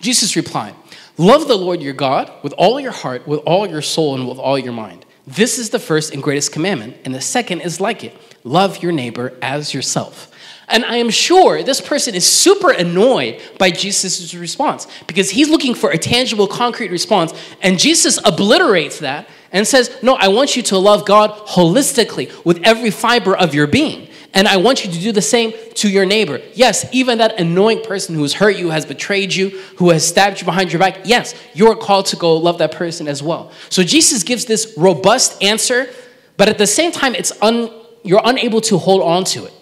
Jesus 0.00 0.34
replied, 0.34 0.74
Love 1.20 1.48
the 1.48 1.58
Lord 1.58 1.82
your 1.82 1.92
God 1.92 2.32
with 2.42 2.54
all 2.54 2.80
your 2.80 2.92
heart, 2.92 3.28
with 3.28 3.40
all 3.40 3.66
your 3.66 3.82
soul, 3.82 4.14
and 4.14 4.26
with 4.26 4.38
all 4.38 4.58
your 4.58 4.72
mind. 4.72 5.04
This 5.26 5.58
is 5.58 5.68
the 5.68 5.78
first 5.78 6.14
and 6.14 6.22
greatest 6.22 6.50
commandment, 6.50 6.96
and 7.04 7.14
the 7.14 7.20
second 7.20 7.60
is 7.60 7.78
like 7.78 8.02
it 8.02 8.16
love 8.42 8.82
your 8.82 8.90
neighbor 8.90 9.36
as 9.42 9.74
yourself. 9.74 10.32
And 10.66 10.82
I 10.82 10.96
am 10.96 11.10
sure 11.10 11.62
this 11.62 11.82
person 11.82 12.14
is 12.14 12.24
super 12.24 12.70
annoyed 12.70 13.38
by 13.58 13.70
Jesus' 13.70 14.32
response 14.32 14.86
because 15.06 15.28
he's 15.28 15.50
looking 15.50 15.74
for 15.74 15.90
a 15.90 15.98
tangible, 15.98 16.46
concrete 16.46 16.90
response, 16.90 17.34
and 17.60 17.78
Jesus 17.78 18.18
obliterates 18.24 19.00
that 19.00 19.28
and 19.52 19.66
says, 19.66 19.94
No, 20.02 20.14
I 20.14 20.28
want 20.28 20.56
you 20.56 20.62
to 20.62 20.78
love 20.78 21.04
God 21.04 21.32
holistically 21.48 22.32
with 22.46 22.62
every 22.64 22.90
fiber 22.90 23.36
of 23.36 23.54
your 23.54 23.66
being. 23.66 24.08
And 24.32 24.46
I 24.46 24.58
want 24.58 24.84
you 24.84 24.92
to 24.92 24.98
do 24.98 25.10
the 25.10 25.22
same 25.22 25.52
to 25.74 25.88
your 25.88 26.06
neighbor. 26.06 26.40
Yes, 26.54 26.86
even 26.92 27.18
that 27.18 27.40
annoying 27.40 27.82
person 27.82 28.14
who 28.14 28.22
has 28.22 28.34
hurt 28.34 28.56
you, 28.56 28.70
has 28.70 28.86
betrayed 28.86 29.34
you, 29.34 29.50
who 29.76 29.90
has 29.90 30.06
stabbed 30.06 30.40
you 30.40 30.44
behind 30.44 30.72
your 30.72 30.78
back, 30.78 30.98
yes, 31.04 31.34
you're 31.52 31.74
called 31.74 32.06
to 32.06 32.16
go 32.16 32.36
love 32.36 32.58
that 32.58 32.72
person 32.72 33.08
as 33.08 33.22
well. 33.22 33.50
So 33.70 33.82
Jesus 33.82 34.22
gives 34.22 34.44
this 34.44 34.74
robust 34.76 35.42
answer, 35.42 35.88
but 36.36 36.48
at 36.48 36.58
the 36.58 36.66
same 36.66 36.92
time, 36.92 37.14
it's 37.16 37.32
un, 37.42 37.70
you're 38.04 38.22
unable 38.24 38.60
to 38.62 38.78
hold 38.78 39.02
on 39.02 39.24
to 39.24 39.46
it. 39.46 39.52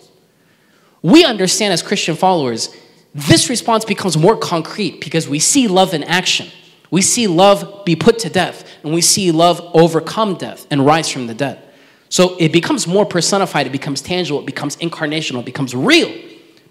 We 1.01 1.25
understand 1.25 1.73
as 1.73 1.83
Christian 1.83 2.15
followers, 2.15 2.75
this 3.15 3.49
response 3.49 3.85
becomes 3.85 4.19
more 4.19 4.37
concrete 4.37 5.01
because 5.01 5.29
we 5.29 5.39
see 5.39 5.67
love 5.67 5.95
in 5.95 6.05
action. 6.05 6.49
We 6.91 7.03
see 7.03 7.27
love 7.27 7.85
be 7.85 7.97
put 7.97 8.19
to 8.21 8.31
death, 8.31 8.69
and 8.83 8.93
we 8.93 9.01
see 9.01 9.31
love 9.31 9.61
overcome 9.75 10.37
death 10.37 10.67
and 10.71 10.85
rise 10.85 11.09
from 11.09 11.27
the 11.27 11.35
dead. 11.35 11.68
So 12.09 12.37
it 12.39 12.53
becomes 12.53 12.87
more 12.87 13.05
personified, 13.05 13.67
it 13.67 13.71
becomes 13.71 14.01
tangible, 14.01 14.41
it 14.41 14.47
becomes 14.47 14.77
incarnational, 14.77 15.41
it 15.41 15.47
becomes 15.47 15.75
real. 15.75 16.13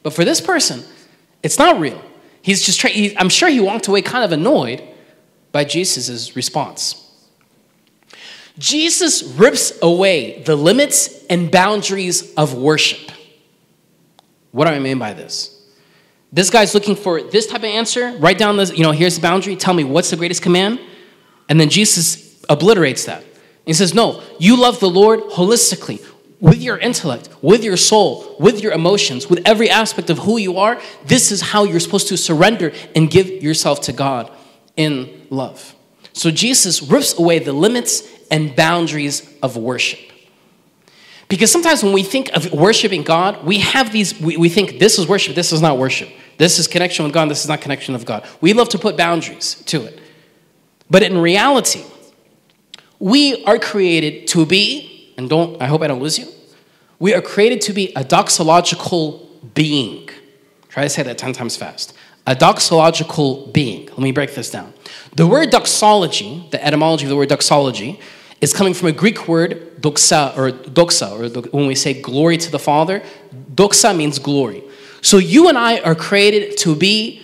But 0.04 0.14
for 0.14 0.26
this 0.26 0.42
person, 0.42 0.84
it's 1.44 1.60
not 1.60 1.80
real. 1.80 2.02
He's 2.42 2.66
just 2.66 2.82
he, 2.82 3.16
I'm 3.18 3.30
sure 3.30 3.50
he 3.50 3.60
walked 3.60 3.88
away 3.88 4.02
kind 4.02 4.24
of 4.24 4.32
annoyed 4.32 4.82
by 5.52 5.64
Jesus' 5.64 6.36
response. 6.36 7.04
Jesus 8.58 9.24
rips 9.24 9.78
away 9.82 10.42
the 10.44 10.56
limits 10.56 11.26
and 11.26 11.52
boundaries 11.52 12.34
of 12.36 12.56
worship. 12.56 13.12
What 14.52 14.66
do 14.66 14.72
I 14.72 14.80
mean 14.80 14.98
by 14.98 15.14
this? 15.14 15.54
This 16.32 16.50
guy's 16.50 16.74
looking 16.74 16.96
for 16.96 17.22
this 17.22 17.48
type 17.48 17.60
of 17.60 17.66
answer. 17.66 18.18
Write 18.18 18.38
down 18.38 18.58
this, 18.58 18.76
you 18.76 18.84
know, 18.84 18.92
here's 18.92 19.16
the 19.16 19.22
boundary. 19.22 19.56
Tell 19.56 19.74
me 19.74 19.84
what's 19.84 20.10
the 20.10 20.18
greatest 20.18 20.42
command. 20.42 20.80
And 21.48 21.60
then 21.60 21.70
Jesus 21.70 22.44
obliterates 22.50 23.06
that. 23.06 23.24
He 23.68 23.74
says, 23.74 23.94
No, 23.94 24.24
you 24.40 24.60
love 24.60 24.80
the 24.80 24.90
Lord 24.90 25.20
holistically, 25.20 26.04
with 26.40 26.62
your 26.62 26.78
intellect, 26.78 27.30
with 27.42 27.64
your 27.64 27.78
soul, 27.78 28.36
with 28.40 28.62
your 28.62 28.72
emotions, 28.72 29.30
with 29.30 29.42
every 29.46 29.70
aspect 29.70 30.10
of 30.10 30.20
who 30.20 30.38
you 30.38 30.58
are. 30.58 30.82
This 31.06 31.32
is 31.32 31.42
how 31.42 31.64
you're 31.64 31.80
supposed 31.80 32.08
to 32.08 32.18
surrender 32.18 32.72
and 32.96 33.12
give 33.12 33.28
yourself 33.28 33.82
to 33.82 33.94
God 33.94 34.32
in 34.76 35.28
love. 35.30 35.76
So 36.14 36.32
Jesus 36.32 36.82
rips 36.82 37.18
away 37.20 37.40
the 37.40 37.54
limits 37.54 38.04
and 38.32 38.56
boundaries 38.56 39.30
of 39.44 39.58
worship. 39.58 40.00
Because 41.28 41.52
sometimes 41.52 41.84
when 41.84 41.92
we 41.92 42.04
think 42.04 42.30
of 42.34 42.54
worshiping 42.54 43.04
God, 43.04 43.46
we 43.46 43.60
have 43.60 43.92
these, 43.92 44.18
we, 44.20 44.38
we 44.38 44.48
think 44.48 44.80
this 44.80 44.98
is 44.98 45.08
worship, 45.08 45.36
this 45.36 45.52
is 45.52 45.62
not 45.62 45.78
worship. 45.78 46.10
This 46.38 46.58
is 46.58 46.68
connection 46.68 47.04
with 47.04 47.14
God, 47.14 47.30
this 47.30 47.42
is 47.42 47.50
not 47.50 47.62
connection 47.62 47.96
of 47.96 48.06
God. 48.06 48.26
We 48.40 48.54
love 48.54 48.70
to 48.70 48.80
put 48.80 48.96
boundaries 48.96 49.56
to 49.66 49.84
it. 49.86 50.00
But 50.90 51.04
in 51.04 51.18
reality, 51.18 51.84
we 53.00 53.44
are 53.46 53.60
created 53.60 54.28
to 54.28 54.46
be, 54.46 55.14
and 55.18 55.30
don't, 55.30 55.62
I 55.62 55.68
hope 55.68 55.82
I 55.82 55.88
don't 55.88 56.02
lose 56.02 56.18
you, 56.18 56.28
we 57.00 57.14
are 57.14 57.22
created 57.22 57.62
to 57.62 57.74
be 57.74 57.94
a 57.96 58.04
doxological 58.04 59.28
being. 59.54 60.10
Try 60.70 60.84
to 60.84 60.90
say 60.90 61.04
that 61.04 61.18
10 61.18 61.34
times 61.34 61.56
fast. 61.56 61.94
a 62.28 62.36
doxological 62.36 63.52
being. 63.54 63.86
Let 63.88 64.00
me 64.00 64.12
break 64.12 64.36
this 64.36 64.52
down. 64.52 64.74
The 65.16 65.26
word 65.26 65.50
doxology, 65.50 66.46
the 66.52 66.64
etymology 66.64 67.06
of 67.06 67.10
the 67.10 67.16
word 67.16 67.30
doxology, 67.30 68.00
is 68.42 68.54
coming 68.54 68.74
from 68.74 68.90
a 68.90 68.92
Greek 68.92 69.28
word 69.28 69.82
doxa 69.82 70.38
or 70.38 70.52
doxa, 70.52 71.10
or 71.10 71.42
when 71.52 71.68
we 71.68 71.74
say 71.74 72.00
glory 72.00 72.38
to 72.38 72.52
the 72.52 72.60
Father, 72.60 73.02
doxa 73.56 73.96
means 73.96 74.20
glory. 74.20 74.62
So 75.02 75.18
you 75.18 75.48
and 75.48 75.58
I 75.58 75.80
are 75.80 75.96
created 75.96 76.58
to 76.58 76.76
be 76.76 77.22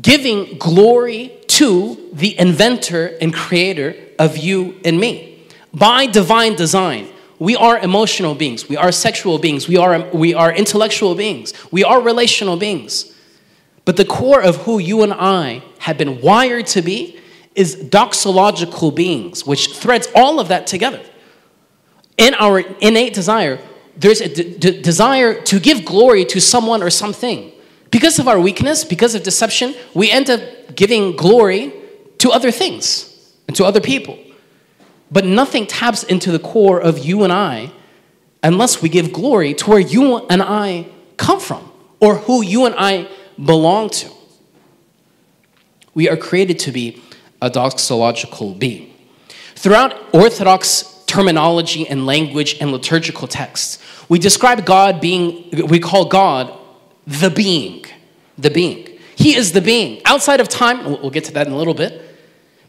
giving 0.00 0.58
glory 0.58 1.38
to 1.46 2.10
the 2.12 2.38
inventor 2.38 3.16
and 3.20 3.32
creator 3.32 3.94
of 4.18 4.36
you 4.36 4.80
and 4.84 4.98
me 4.98 5.46
by 5.72 6.06
divine 6.06 6.54
design. 6.54 7.08
We 7.38 7.54
are 7.54 7.78
emotional 7.78 8.34
beings. 8.34 8.68
We 8.68 8.76
are 8.76 8.90
sexual 8.90 9.38
beings. 9.38 9.68
We 9.68 9.76
are, 9.76 10.08
we 10.10 10.34
are 10.34 10.52
intellectual 10.52 11.14
beings. 11.14 11.54
We 11.70 11.84
are 11.84 12.00
relational 12.00 12.56
beings. 12.56 13.14
But 13.84 13.96
the 13.96 14.04
core 14.04 14.42
of 14.42 14.56
who 14.62 14.78
you 14.78 15.02
and 15.02 15.12
I 15.12 15.62
have 15.78 15.96
been 15.96 16.20
wired 16.20 16.66
to 16.68 16.82
be 16.82 17.18
is 17.54 17.76
doxological 17.76 18.94
beings, 18.94 19.46
which 19.46 19.74
threads 19.74 20.08
all 20.14 20.40
of 20.40 20.48
that 20.48 20.66
together. 20.66 21.00
In 22.16 22.34
our 22.34 22.58
innate 22.58 23.14
desire, 23.14 23.60
there's 23.96 24.20
a 24.20 24.28
desire 24.58 25.40
to 25.42 25.60
give 25.60 25.84
glory 25.84 26.24
to 26.26 26.40
someone 26.40 26.82
or 26.82 26.90
something. 26.90 27.52
Because 27.90 28.18
of 28.18 28.28
our 28.28 28.38
weakness, 28.38 28.84
because 28.84 29.14
of 29.14 29.22
deception, 29.22 29.74
we 29.94 30.10
end 30.10 30.28
up 30.28 30.40
giving 30.74 31.16
glory 31.16 31.72
to 32.18 32.30
other 32.30 32.50
things 32.50 33.07
and 33.48 33.56
to 33.56 33.64
other 33.64 33.80
people. 33.80 34.16
But 35.10 35.24
nothing 35.24 35.66
taps 35.66 36.04
into 36.04 36.30
the 36.30 36.38
core 36.38 36.80
of 36.80 36.98
you 36.98 37.24
and 37.24 37.32
I 37.32 37.72
unless 38.42 38.80
we 38.80 38.88
give 38.88 39.12
glory 39.12 39.54
to 39.54 39.70
where 39.70 39.80
you 39.80 40.18
and 40.28 40.40
I 40.42 40.86
come 41.16 41.40
from 41.40 41.72
or 41.98 42.16
who 42.16 42.42
you 42.42 42.66
and 42.66 42.74
I 42.78 43.08
belong 43.42 43.90
to. 43.90 44.10
We 45.94 46.08
are 46.08 46.16
created 46.16 46.58
to 46.60 46.72
be 46.72 47.02
a 47.42 47.50
doxological 47.50 48.56
being. 48.58 48.94
Throughout 49.56 50.14
Orthodox 50.14 51.02
terminology 51.06 51.88
and 51.88 52.06
language 52.06 52.56
and 52.60 52.70
liturgical 52.70 53.26
texts, 53.26 53.82
we 54.08 54.18
describe 54.18 54.64
God 54.64 55.00
being, 55.00 55.50
we 55.66 55.80
call 55.80 56.04
God 56.04 56.56
the 57.06 57.30
being. 57.30 57.84
The 58.36 58.50
being. 58.50 58.86
He 59.16 59.34
is 59.34 59.52
the 59.52 59.60
being. 59.60 60.00
Outside 60.04 60.40
of 60.40 60.48
time, 60.48 60.84
we'll 60.84 61.10
get 61.10 61.24
to 61.24 61.32
that 61.32 61.48
in 61.48 61.52
a 61.52 61.56
little 61.56 61.74
bit, 61.74 62.07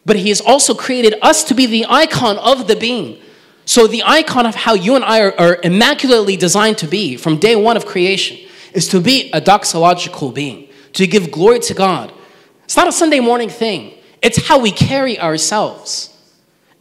but 0.05 0.15
He 0.15 0.29
has 0.29 0.41
also 0.41 0.73
created 0.73 1.15
us 1.21 1.43
to 1.45 1.53
be 1.53 1.65
the 1.65 1.85
icon 1.87 2.37
of 2.37 2.67
the 2.67 2.75
being. 2.75 3.21
So, 3.65 3.85
the 3.85 4.03
icon 4.03 4.45
of 4.45 4.55
how 4.55 4.73
you 4.73 4.95
and 4.95 5.05
I 5.05 5.21
are, 5.21 5.39
are 5.39 5.59
immaculately 5.63 6.35
designed 6.35 6.79
to 6.79 6.87
be 6.87 7.17
from 7.17 7.37
day 7.37 7.55
one 7.55 7.77
of 7.77 7.85
creation 7.85 8.37
is 8.73 8.87
to 8.89 8.99
be 8.99 9.29
a 9.31 9.41
doxological 9.41 10.33
being, 10.33 10.69
to 10.93 11.05
give 11.05 11.31
glory 11.31 11.59
to 11.59 11.73
God. 11.73 12.11
It's 12.63 12.77
not 12.77 12.87
a 12.87 12.91
Sunday 12.91 13.19
morning 13.19 13.49
thing, 13.49 13.93
it's 14.21 14.47
how 14.47 14.59
we 14.59 14.71
carry 14.71 15.19
ourselves. 15.19 16.15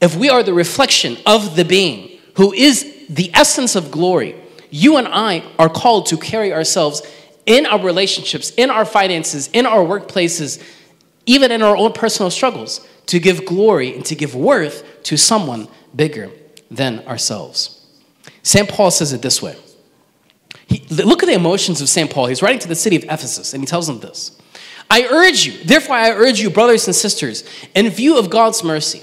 If 0.01 0.17
we 0.17 0.29
are 0.29 0.43
the 0.43 0.55
reflection 0.55 1.17
of 1.27 1.57
the 1.57 1.65
being 1.65 2.19
who 2.37 2.53
is 2.53 3.07
the 3.09 3.31
essence 3.35 3.75
of 3.75 3.91
glory, 3.91 4.37
you 4.71 4.97
and 4.97 5.09
I 5.09 5.43
are 5.59 5.69
called 5.69 6.07
to 6.07 6.17
carry 6.17 6.53
ourselves 6.53 7.03
in 7.47 7.67
our 7.67 7.81
relationships, 7.81 8.51
in 8.57 8.71
our 8.71 8.85
finances, 8.85 9.49
in 9.53 9.67
our 9.67 9.81
workplaces, 9.81 10.63
even 11.27 11.51
in 11.51 11.63
our 11.63 11.77
own 11.77 11.93
personal 11.93 12.31
struggles, 12.31 12.87
to 13.09 13.19
give 13.19 13.45
glory 13.45 13.95
and 13.95 14.05
to 14.07 14.15
give 14.15 14.35
worth 14.35 15.03
to 15.05 15.17
someone 15.17 15.67
bigger 15.95 16.31
than 16.71 17.01
ourselves. 17.01 17.87
St. 18.43 18.69
Paul 18.69 18.91
says 18.91 19.13
it 19.13 19.23
this 19.23 19.43
way. 19.43 19.57
He, 20.67 20.85
look 20.91 21.23
at 21.23 21.27
the 21.27 21.35
emotions 21.35 21.81
of 21.81 21.89
St. 21.89 22.11
Paul. 22.11 22.27
He's 22.27 22.43
writing 22.43 22.61
to 22.61 22.69
the 22.69 22.75
city 22.75 22.97
of 22.97 23.05
Ephesus, 23.05 23.55
and 23.55 23.63
he 23.63 23.67
tells 23.67 23.87
them 23.87 24.01
this 24.01 24.39
I 24.91 25.07
urge 25.11 25.47
you, 25.47 25.65
therefore, 25.65 25.97
I 25.97 26.11
urge 26.11 26.41
you, 26.41 26.51
brothers 26.51 26.87
and 26.87 26.95
sisters, 26.95 27.45
in 27.75 27.89
view 27.89 28.19
of 28.19 28.31
God's 28.31 28.63
mercy, 28.63 29.03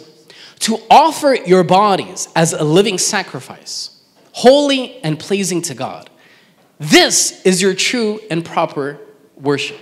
to 0.59 0.79
offer 0.89 1.35
your 1.35 1.63
bodies 1.63 2.29
as 2.35 2.53
a 2.53 2.63
living 2.63 2.97
sacrifice, 2.97 3.99
holy 4.33 4.97
and 5.03 5.19
pleasing 5.19 5.61
to 5.63 5.73
God. 5.73 6.09
This 6.79 7.43
is 7.45 7.61
your 7.61 7.73
true 7.73 8.19
and 8.29 8.45
proper 8.45 8.99
worship. 9.35 9.79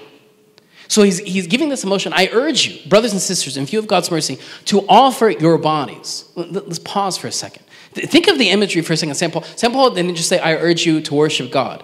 So 0.94 1.02
he's, 1.02 1.18
he's 1.18 1.48
giving 1.48 1.70
this 1.70 1.84
emotion. 1.84 2.14
I 2.14 2.30
urge 2.32 2.68
you, 2.68 2.88
brothers 2.88 3.14
and 3.14 3.20
sisters, 3.20 3.58
in 3.58 3.66
view 3.66 3.80
of 3.80 3.88
God's 3.88 4.12
mercy, 4.12 4.38
to 4.66 4.86
offer 4.88 5.28
your 5.28 5.58
bodies. 5.58 6.26
Let's 6.36 6.78
pause 6.78 7.18
for 7.18 7.26
a 7.26 7.32
second. 7.32 7.64
Think 7.94 8.28
of 8.28 8.38
the 8.38 8.52
imagery 8.52 8.84
for 8.84 8.94
a 8.94 8.98
second. 8.98 9.16
St. 9.16 9.34
Paul, 9.34 9.42
St. 9.42 9.74
Paul 9.74 9.90
didn't 9.90 10.14
just 10.14 10.30
say, 10.30 10.38
I 10.38 10.54
urge 10.54 10.86
you 10.86 11.02
to 11.02 11.16
worship 11.16 11.50
God. 11.50 11.84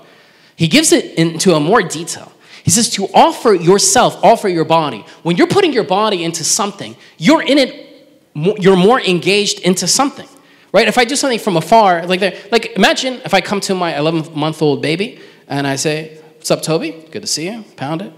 He 0.55 0.67
gives 0.67 0.91
it 0.91 1.17
into 1.17 1.55
a 1.55 1.59
more 1.59 1.81
detail. 1.81 2.31
He 2.63 2.69
says 2.69 2.87
to 2.89 3.07
offer 3.15 3.51
yourself, 3.51 4.23
offer 4.23 4.47
your 4.47 4.63
body. 4.63 5.03
When 5.23 5.37
you're 5.37 5.47
putting 5.47 5.73
your 5.73 5.85
body 5.85 6.23
into 6.23 6.43
something, 6.43 6.95
you're 7.17 7.41
in 7.41 7.57
it, 7.57 8.21
you're 8.35 8.77
more 8.77 9.01
engaged 9.01 9.59
into 9.61 9.87
something 9.87 10.27
right? 10.71 10.87
If 10.87 10.99
I 10.99 11.03
do 11.03 11.15
something 11.15 11.39
from 11.39 11.57
afar, 11.57 12.05
like, 12.05 12.21
like 12.51 12.73
imagine 12.75 13.15
if 13.25 13.33
I 13.33 13.41
come 13.41 13.59
to 13.61 13.73
my 13.73 13.97
11 13.97 14.37
month 14.37 14.61
old 14.61 14.83
baby 14.83 15.19
and 15.47 15.65
I 15.65 15.77
say, 15.77 16.21
What's 16.35 16.51
up, 16.51 16.61
Toby? 16.61 16.91
Good 17.09 17.23
to 17.23 17.27
see 17.27 17.49
you. 17.49 17.63
Pound 17.75 18.03
it. 18.03 18.13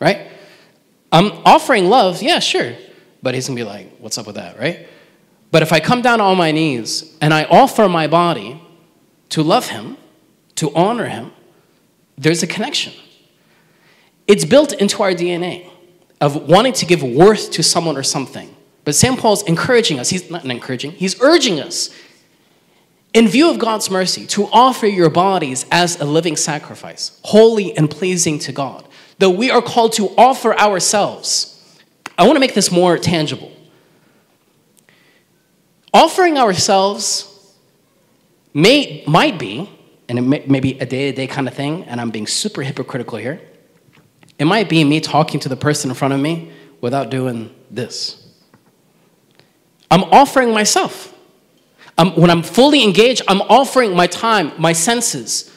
Right? 0.00 0.28
I'm 1.12 1.30
offering 1.44 1.88
love, 1.88 2.22
yeah, 2.22 2.38
sure. 2.38 2.74
But 3.22 3.34
he's 3.34 3.46
gonna 3.46 3.56
be 3.56 3.64
like, 3.64 3.96
What's 3.98 4.18
up 4.18 4.26
with 4.26 4.36
that, 4.36 4.58
right? 4.58 4.86
But 5.50 5.62
if 5.62 5.72
I 5.72 5.80
come 5.80 6.02
down 6.02 6.20
on 6.20 6.36
my 6.36 6.50
knees 6.50 7.16
and 7.20 7.32
I 7.32 7.44
offer 7.44 7.88
my 7.88 8.06
body 8.08 8.60
to 9.30 9.42
love 9.42 9.68
him, 9.68 9.96
to 10.56 10.74
honor 10.74 11.06
him, 11.06 11.32
there's 12.18 12.42
a 12.42 12.46
connection. 12.46 12.92
It's 14.26 14.44
built 14.44 14.72
into 14.72 15.02
our 15.02 15.12
DNA 15.12 15.70
of 16.20 16.48
wanting 16.48 16.72
to 16.72 16.86
give 16.86 17.02
worth 17.02 17.50
to 17.52 17.62
someone 17.62 17.96
or 17.96 18.02
something. 18.02 18.54
But 18.84 18.94
St. 18.94 19.18
Paul's 19.18 19.42
encouraging 19.44 19.98
us, 19.98 20.10
he's 20.10 20.30
not 20.30 20.44
encouraging, 20.44 20.92
he's 20.92 21.20
urging 21.20 21.60
us, 21.60 21.90
in 23.12 23.28
view 23.28 23.48
of 23.48 23.58
God's 23.58 23.90
mercy, 23.90 24.26
to 24.26 24.48
offer 24.52 24.86
your 24.86 25.08
bodies 25.08 25.66
as 25.70 26.00
a 26.00 26.04
living 26.04 26.36
sacrifice, 26.36 27.20
holy 27.22 27.76
and 27.76 27.90
pleasing 27.90 28.38
to 28.40 28.52
God. 28.52 28.86
Though 29.18 29.30
we 29.30 29.50
are 29.50 29.62
called 29.62 29.92
to 29.94 30.08
offer 30.16 30.58
ourselves. 30.58 31.50
I 32.16 32.24
want 32.24 32.36
to 32.36 32.40
make 32.40 32.54
this 32.54 32.70
more 32.70 32.98
tangible. 32.98 33.52
Offering 35.92 36.38
ourselves 36.38 37.54
may, 38.52 39.04
might 39.06 39.38
be, 39.38 39.70
and 40.08 40.18
it 40.18 40.22
may, 40.22 40.44
may 40.46 40.60
be 40.60 40.78
a 40.78 40.86
day 40.86 41.10
to 41.10 41.16
day 41.16 41.26
kind 41.26 41.48
of 41.48 41.54
thing, 41.54 41.84
and 41.84 42.00
I'm 42.00 42.10
being 42.10 42.26
super 42.26 42.62
hypocritical 42.62 43.18
here. 43.18 43.40
It 44.38 44.46
might 44.46 44.68
be 44.68 44.82
me 44.84 45.00
talking 45.00 45.40
to 45.40 45.48
the 45.48 45.56
person 45.56 45.90
in 45.90 45.94
front 45.94 46.14
of 46.14 46.20
me 46.20 46.52
without 46.80 47.10
doing 47.10 47.54
this. 47.70 48.20
I'm 49.90 50.04
offering 50.04 50.52
myself. 50.52 51.12
Um, 51.96 52.12
when 52.16 52.30
I'm 52.30 52.42
fully 52.42 52.82
engaged, 52.82 53.22
I'm 53.28 53.40
offering 53.42 53.94
my 53.94 54.08
time, 54.08 54.52
my 54.58 54.72
senses, 54.72 55.52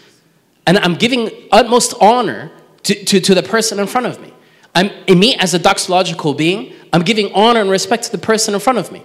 and 0.67 0.77
I'm 0.77 0.93
giving 0.93 1.31
utmost 1.51 1.95
honor 1.99 2.51
to, 2.87 3.03
to, 3.03 3.19
to 3.19 3.35
the 3.35 3.43
person 3.43 3.79
in 3.79 3.87
front 3.87 4.07
of 4.07 4.21
me. 4.21 4.33
I'm, 4.73 4.89
in 5.07 5.19
me, 5.19 5.35
as 5.35 5.53
a 5.53 5.59
doxological 5.59 6.37
being, 6.37 6.73
I'm 6.93 7.01
giving 7.01 7.33
honor 7.33 7.59
and 7.59 7.69
respect 7.69 8.03
to 8.03 8.11
the 8.13 8.17
person 8.17 8.53
in 8.53 8.61
front 8.61 8.79
of 8.79 8.93
me. 8.93 9.03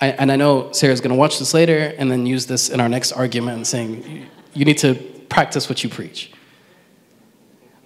I, 0.00 0.08
and 0.10 0.30
I 0.30 0.36
know 0.36 0.70
Sarah's 0.70 1.00
going 1.00 1.10
to 1.10 1.16
watch 1.16 1.40
this 1.40 1.52
later 1.52 1.92
and 1.98 2.08
then 2.12 2.26
use 2.26 2.46
this 2.46 2.68
in 2.68 2.78
our 2.78 2.88
next 2.88 3.10
argument 3.10 3.66
saying, 3.66 4.28
you 4.54 4.64
need 4.64 4.78
to 4.78 4.94
practice 5.28 5.68
what 5.68 5.82
you 5.82 5.90
preach. 5.90 6.30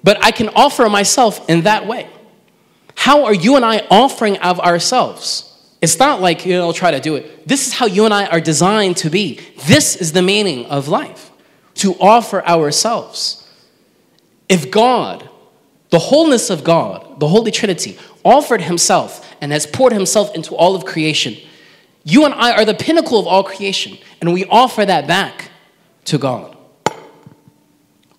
But 0.04 0.22
I 0.22 0.32
can 0.32 0.50
offer 0.50 0.86
myself 0.90 1.48
in 1.48 1.62
that 1.62 1.86
way. 1.86 2.06
How 2.94 3.24
are 3.24 3.34
you 3.34 3.56
and 3.56 3.64
I 3.64 3.86
offering 3.90 4.36
of 4.38 4.60
ourselves? 4.60 5.46
It's 5.80 5.98
not 5.98 6.20
like, 6.20 6.44
you 6.44 6.58
know, 6.58 6.72
try 6.72 6.90
to 6.90 7.00
do 7.00 7.16
it. 7.16 7.48
This 7.48 7.66
is 7.66 7.72
how 7.72 7.86
you 7.86 8.04
and 8.04 8.12
I 8.12 8.26
are 8.26 8.40
designed 8.40 8.98
to 8.98 9.08
be. 9.08 9.40
This 9.66 9.96
is 9.96 10.12
the 10.12 10.20
meaning 10.20 10.66
of 10.66 10.88
life 10.88 11.30
to 11.76 11.94
offer 11.94 12.44
ourselves. 12.44 13.39
If 14.50 14.70
God, 14.72 15.26
the 15.90 16.00
wholeness 16.00 16.50
of 16.50 16.64
God, 16.64 17.20
the 17.20 17.28
Holy 17.28 17.52
Trinity, 17.52 17.96
offered 18.24 18.60
himself 18.60 19.32
and 19.40 19.52
has 19.52 19.64
poured 19.64 19.92
himself 19.92 20.34
into 20.34 20.56
all 20.56 20.74
of 20.74 20.84
creation, 20.84 21.36
you 22.02 22.24
and 22.24 22.34
I 22.34 22.52
are 22.56 22.64
the 22.64 22.74
pinnacle 22.74 23.20
of 23.20 23.28
all 23.28 23.44
creation, 23.44 23.96
and 24.20 24.34
we 24.34 24.44
offer 24.46 24.84
that 24.84 25.06
back 25.06 25.50
to 26.06 26.18
God. 26.18 26.56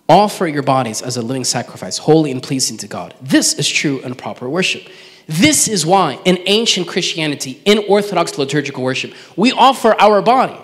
Offer 0.08 0.46
your 0.46 0.62
bodies 0.62 1.02
as 1.02 1.18
a 1.18 1.22
living 1.22 1.44
sacrifice, 1.44 1.98
holy 1.98 2.30
and 2.30 2.42
pleasing 2.42 2.78
to 2.78 2.88
God. 2.88 3.14
This 3.20 3.52
is 3.54 3.68
true 3.68 4.00
and 4.02 4.16
proper 4.16 4.48
worship. 4.48 4.88
This 5.26 5.68
is 5.68 5.84
why 5.84 6.18
in 6.24 6.38
ancient 6.46 6.88
Christianity, 6.88 7.60
in 7.64 7.84
Orthodox 7.88 8.38
liturgical 8.38 8.82
worship, 8.82 9.12
we 9.36 9.52
offer 9.52 9.94
our 10.00 10.22
body. 10.22 10.58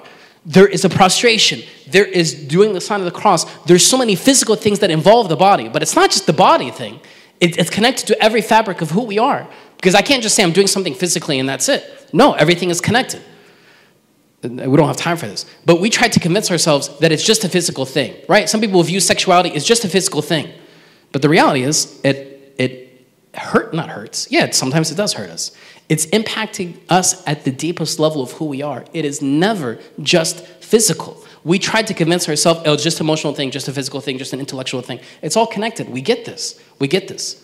There 0.47 0.67
is 0.67 0.85
a 0.85 0.89
prostration, 0.89 1.63
there 1.87 2.05
is 2.05 2.35
doing 2.35 2.73
the 2.73 2.81
sign 2.81 3.01
of 3.01 3.05
the 3.05 3.11
cross. 3.11 3.45
There's 3.65 3.87
so 3.87 3.99
many 3.99 4.15
physical 4.15 4.57
things 4.57 4.79
that 4.79 4.91
involve 4.91 5.29
the 5.29 5.37
body, 5.37 5.69
but 5.69 5.83
it's 5.83 5.95
not 5.95 6.11
just 6.11 6.27
the 6.27 6.33
body 6.33 6.71
thing, 6.71 7.01
it's 7.41 7.71
connected 7.71 8.07
to 8.09 8.23
every 8.23 8.43
fabric 8.43 8.81
of 8.81 8.91
who 8.91 9.03
we 9.05 9.19
are. 9.19 9.49
Because 9.77 9.95
I 9.95 10.03
can't 10.03 10.23
just 10.23 10.35
say 10.35 10.43
I'm 10.43 10.53
doing 10.53 10.67
something 10.67 10.95
physically 10.95 11.39
and 11.39 11.49
that's 11.49 11.69
it. 11.69 12.09
No, 12.13 12.33
everything 12.33 12.69
is 12.71 12.81
connected. 12.81 13.23
Uh, 14.43 14.49
we 14.49 14.77
don't 14.77 14.89
have 14.89 14.97
time 14.97 15.17
for 15.17 15.27
this. 15.27 15.47
But 15.65 15.81
we 15.81 15.91
try 15.91 16.09
to 16.09 16.21
convince 16.21 16.51
ourselves 16.51 16.89
that 16.99 17.13
it's 17.13 17.25
just 17.25 17.45
a 17.45 17.49
physical 17.49 17.85
thing, 17.85 18.17
right? 18.29 18.49
Some 18.49 18.61
people 18.61 18.83
view 18.83 19.01
sexuality 19.01 19.55
as 19.55 19.65
just 19.65 19.85
a 19.85 19.89
physical 19.89 20.23
thing. 20.23 20.53
But 21.13 21.23
the 21.23 21.29
reality 21.29 21.63
is, 21.63 22.01
it 22.05 22.55
it 22.59 23.07
hurt, 23.35 23.73
not 23.73 23.89
hurts. 23.89 24.29
Yeah, 24.31 24.51
sometimes 24.51 24.91
it 24.91 24.97
does 24.97 25.13
hurt 25.13 25.31
us. 25.31 25.53
It's 25.89 26.07
impacting 26.07 26.79
us 26.91 27.27
at 27.27 27.45
the 27.45 27.51
deepest 27.51 27.99
level 27.99 28.21
of 28.21 28.33
who 28.33 28.45
we 28.45 28.63
are. 28.63 28.85
It 28.93 29.05
is 29.05 29.23
never 29.23 29.79
just 30.03 30.47
physical. 30.47 31.25
We 31.45 31.59
tried 31.59 31.87
to 31.87 31.95
convince 31.95 32.29
ourselves 32.29 32.61
oh, 32.67 32.75
it's 32.75 32.83
just 32.83 33.01
emotional 33.01 33.35
thing, 33.35 33.51
just 33.51 33.69
a 33.69 33.73
physical 33.73 34.01
thing, 34.01 34.19
just 34.19 34.33
an 34.33 34.41
intellectual 34.41 34.83
thing. 34.83 35.01
It's 35.23 35.37
all 35.37 35.47
connected. 35.47 35.89
We 35.89 36.03
get 36.03 36.25
this. 36.25 36.61
We 36.79 36.89
get 36.89 37.09
this. 37.09 37.43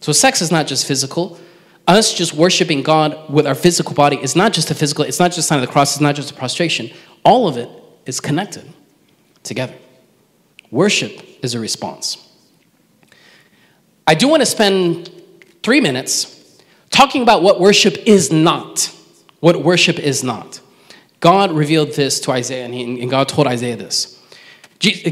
So 0.00 0.12
sex 0.12 0.42
is 0.42 0.50
not 0.50 0.66
just 0.66 0.86
physical. 0.86 1.38
Us 1.86 2.12
just 2.12 2.34
worshiping 2.34 2.82
God 2.82 3.30
with 3.32 3.46
our 3.46 3.54
physical 3.54 3.94
body 3.94 4.16
is 4.16 4.34
not 4.34 4.52
just 4.52 4.70
a 4.72 4.74
physical, 4.74 5.04
it's 5.04 5.20
not 5.20 5.30
just 5.30 5.46
sign 5.46 5.60
of 5.60 5.66
the 5.66 5.72
cross, 5.72 5.92
it's 5.92 6.00
not 6.00 6.16
just 6.16 6.32
a 6.32 6.34
prostration. 6.34 6.90
All 7.24 7.46
of 7.46 7.56
it 7.56 7.70
is 8.06 8.18
connected 8.18 8.64
together. 9.44 9.74
Worship 10.72 11.22
is 11.44 11.54
a 11.54 11.60
response. 11.60 12.28
I 14.04 14.14
do 14.14 14.26
want 14.26 14.42
to 14.42 14.46
spend 14.46 15.10
three 15.62 15.80
minutes 15.80 16.35
talking 16.96 17.20
about 17.20 17.42
what 17.42 17.60
worship 17.60 17.98
is 18.06 18.32
not. 18.32 18.90
What 19.40 19.62
worship 19.62 19.98
is 19.98 20.24
not. 20.24 20.60
God 21.20 21.52
revealed 21.52 21.92
this 21.92 22.20
to 22.20 22.32
Isaiah, 22.32 22.64
and, 22.64 22.72
he, 22.72 23.02
and 23.02 23.10
God 23.10 23.28
told 23.28 23.46
Isaiah 23.46 23.76
this. 23.76 24.14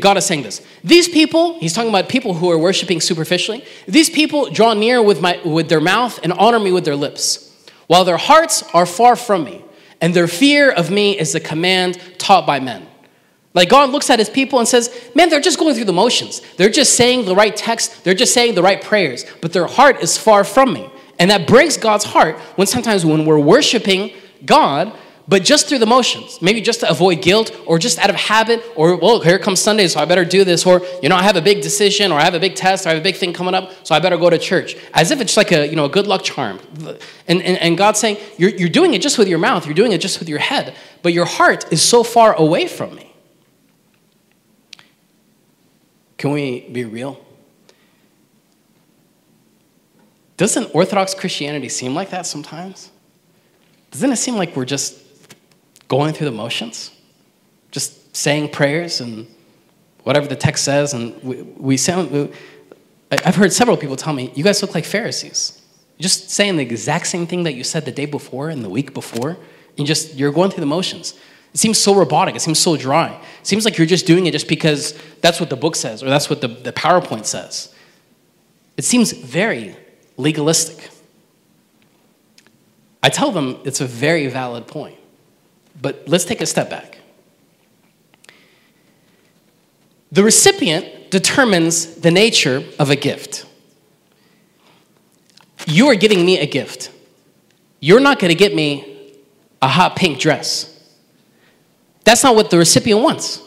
God 0.00 0.16
is 0.16 0.24
saying 0.24 0.44
this. 0.44 0.66
These 0.82 1.08
people, 1.08 1.58
he's 1.58 1.74
talking 1.74 1.90
about 1.90 2.08
people 2.08 2.32
who 2.34 2.50
are 2.50 2.56
worshiping 2.58 3.02
superficially, 3.02 3.64
these 3.86 4.08
people 4.08 4.50
draw 4.50 4.72
near 4.72 5.02
with, 5.02 5.20
my, 5.20 5.38
with 5.44 5.68
their 5.68 5.80
mouth 5.80 6.18
and 6.22 6.32
honor 6.32 6.58
me 6.58 6.72
with 6.72 6.86
their 6.86 6.96
lips, 6.96 7.54
while 7.86 8.04
their 8.04 8.16
hearts 8.16 8.62
are 8.72 8.86
far 8.86 9.14
from 9.14 9.44
me, 9.44 9.62
and 10.00 10.14
their 10.14 10.28
fear 10.28 10.70
of 10.70 10.90
me 10.90 11.18
is 11.18 11.34
a 11.34 11.40
command 11.40 12.00
taught 12.18 12.46
by 12.46 12.60
men. 12.60 12.86
Like 13.52 13.68
God 13.68 13.90
looks 13.90 14.08
at 14.08 14.18
his 14.18 14.30
people 14.30 14.58
and 14.58 14.66
says, 14.66 14.90
Man, 15.14 15.28
they're 15.28 15.40
just 15.40 15.58
going 15.58 15.74
through 15.74 15.84
the 15.84 15.92
motions. 15.92 16.40
They're 16.56 16.70
just 16.70 16.94
saying 16.96 17.26
the 17.26 17.36
right 17.36 17.54
text, 17.54 18.04
they're 18.04 18.14
just 18.14 18.32
saying 18.32 18.54
the 18.54 18.62
right 18.62 18.82
prayers, 18.82 19.24
but 19.42 19.52
their 19.52 19.66
heart 19.66 20.02
is 20.02 20.16
far 20.16 20.44
from 20.44 20.72
me. 20.72 20.90
And 21.18 21.30
that 21.30 21.46
breaks 21.46 21.76
God's 21.76 22.04
heart 22.04 22.38
when 22.56 22.66
sometimes 22.66 23.06
when 23.06 23.24
we're 23.24 23.38
worshiping 23.38 24.12
God, 24.44 24.92
but 25.26 25.42
just 25.42 25.68
through 25.68 25.78
the 25.78 25.86
motions, 25.86 26.42
maybe 26.42 26.60
just 26.60 26.80
to 26.80 26.90
avoid 26.90 27.22
guilt 27.22 27.56
or 27.66 27.78
just 27.78 27.98
out 27.98 28.10
of 28.10 28.16
habit, 28.16 28.62
or, 28.76 28.96
well, 28.96 29.20
here 29.20 29.38
comes 29.38 29.58
Sunday, 29.58 29.88
so 29.88 29.98
I 29.98 30.04
better 30.04 30.24
do 30.24 30.44
this, 30.44 30.66
or, 30.66 30.82
you 31.02 31.08
know, 31.08 31.16
I 31.16 31.22
have 31.22 31.36
a 31.36 31.40
big 31.40 31.62
decision, 31.62 32.12
or 32.12 32.18
I 32.18 32.24
have 32.24 32.34
a 32.34 32.40
big 32.40 32.56
test, 32.56 32.84
or 32.84 32.90
I 32.90 32.92
have 32.92 33.00
a 33.00 33.02
big 33.02 33.16
thing 33.16 33.32
coming 33.32 33.54
up, 33.54 33.72
so 33.84 33.94
I 33.94 34.00
better 34.00 34.18
go 34.18 34.28
to 34.28 34.36
church. 34.36 34.76
As 34.92 35.10
if 35.10 35.22
it's 35.22 35.36
like 35.38 35.50
a, 35.50 35.66
you 35.66 35.76
know, 35.76 35.86
a 35.86 35.88
good 35.88 36.06
luck 36.06 36.24
charm. 36.24 36.60
And, 37.26 37.40
and, 37.40 37.56
and 37.58 37.78
God's 37.78 38.00
saying, 38.00 38.18
you're, 38.36 38.50
you're 38.50 38.68
doing 38.68 38.92
it 38.92 39.00
just 39.00 39.16
with 39.16 39.28
your 39.28 39.38
mouth, 39.38 39.64
you're 39.64 39.74
doing 39.74 39.92
it 39.92 40.02
just 40.02 40.18
with 40.18 40.28
your 40.28 40.40
head, 40.40 40.74
but 41.02 41.14
your 41.14 41.24
heart 41.24 41.72
is 41.72 41.80
so 41.80 42.02
far 42.02 42.34
away 42.34 42.66
from 42.66 42.94
me. 42.94 43.14
Can 46.18 46.32
we 46.32 46.68
be 46.68 46.84
real? 46.84 47.24
Doesn't 50.36 50.74
Orthodox 50.74 51.14
Christianity 51.14 51.68
seem 51.68 51.94
like 51.94 52.10
that 52.10 52.26
sometimes? 52.26 52.90
Doesn't 53.90 54.10
it 54.10 54.16
seem 54.16 54.36
like 54.36 54.56
we're 54.56 54.64
just 54.64 55.00
going 55.86 56.12
through 56.12 56.26
the 56.26 56.36
motions? 56.36 56.90
Just 57.70 58.16
saying 58.16 58.50
prayers 58.50 59.00
and 59.00 59.26
whatever 60.02 60.26
the 60.26 60.36
text 60.36 60.64
says, 60.64 60.94
and 60.94 61.20
we, 61.22 61.42
we 61.42 61.76
sound. 61.76 62.10
We, 62.10 62.30
I've 63.10 63.36
heard 63.36 63.52
several 63.52 63.76
people 63.76 63.96
tell 63.96 64.12
me, 64.12 64.32
you 64.34 64.42
guys 64.42 64.60
look 64.62 64.74
like 64.74 64.84
Pharisees. 64.84 65.60
You're 65.98 66.04
just 66.04 66.30
saying 66.30 66.56
the 66.56 66.62
exact 66.62 67.06
same 67.06 67.26
thing 67.26 67.44
that 67.44 67.54
you 67.54 67.62
said 67.62 67.84
the 67.84 67.92
day 67.92 68.06
before 68.06 68.48
and 68.48 68.64
the 68.64 68.68
week 68.68 68.94
before. 68.94 69.36
You 69.76 69.84
just 69.84 70.14
you're 70.14 70.32
going 70.32 70.50
through 70.50 70.60
the 70.60 70.66
motions. 70.66 71.14
It 71.52 71.58
seems 71.58 71.78
so 71.78 71.94
robotic. 71.94 72.34
It 72.34 72.40
seems 72.40 72.58
so 72.58 72.76
dry. 72.76 73.12
It 73.40 73.46
seems 73.46 73.64
like 73.64 73.78
you're 73.78 73.86
just 73.86 74.06
doing 74.06 74.26
it 74.26 74.32
just 74.32 74.48
because 74.48 74.98
that's 75.20 75.38
what 75.38 75.50
the 75.50 75.56
book 75.56 75.76
says 75.76 76.02
or 76.02 76.06
that's 76.06 76.28
what 76.28 76.40
the, 76.40 76.48
the 76.48 76.72
PowerPoint 76.72 77.26
says. 77.26 77.72
It 78.76 78.84
seems 78.84 79.12
very 79.12 79.76
legalistic. 80.16 80.90
I 83.02 83.08
tell 83.08 83.30
them 83.30 83.58
it's 83.64 83.80
a 83.80 83.86
very 83.86 84.28
valid 84.28 84.66
point, 84.66 84.96
but 85.80 86.04
let's 86.06 86.24
take 86.24 86.40
a 86.40 86.46
step 86.46 86.70
back. 86.70 86.98
The 90.10 90.22
recipient 90.22 91.10
determines 91.10 91.96
the 91.96 92.10
nature 92.10 92.62
of 92.78 92.90
a 92.90 92.96
gift. 92.96 93.46
You 95.66 95.88
are 95.88 95.94
getting 95.96 96.24
me 96.24 96.38
a 96.38 96.46
gift. 96.46 96.90
You're 97.80 98.00
not 98.00 98.18
going 98.18 98.30
to 98.30 98.34
get 98.34 98.54
me 98.54 99.18
a 99.60 99.68
hot 99.68 99.96
pink 99.96 100.18
dress. 100.18 100.70
That's 102.04 102.22
not 102.22 102.36
what 102.36 102.50
the 102.50 102.58
recipient 102.58 103.02
wants. 103.02 103.42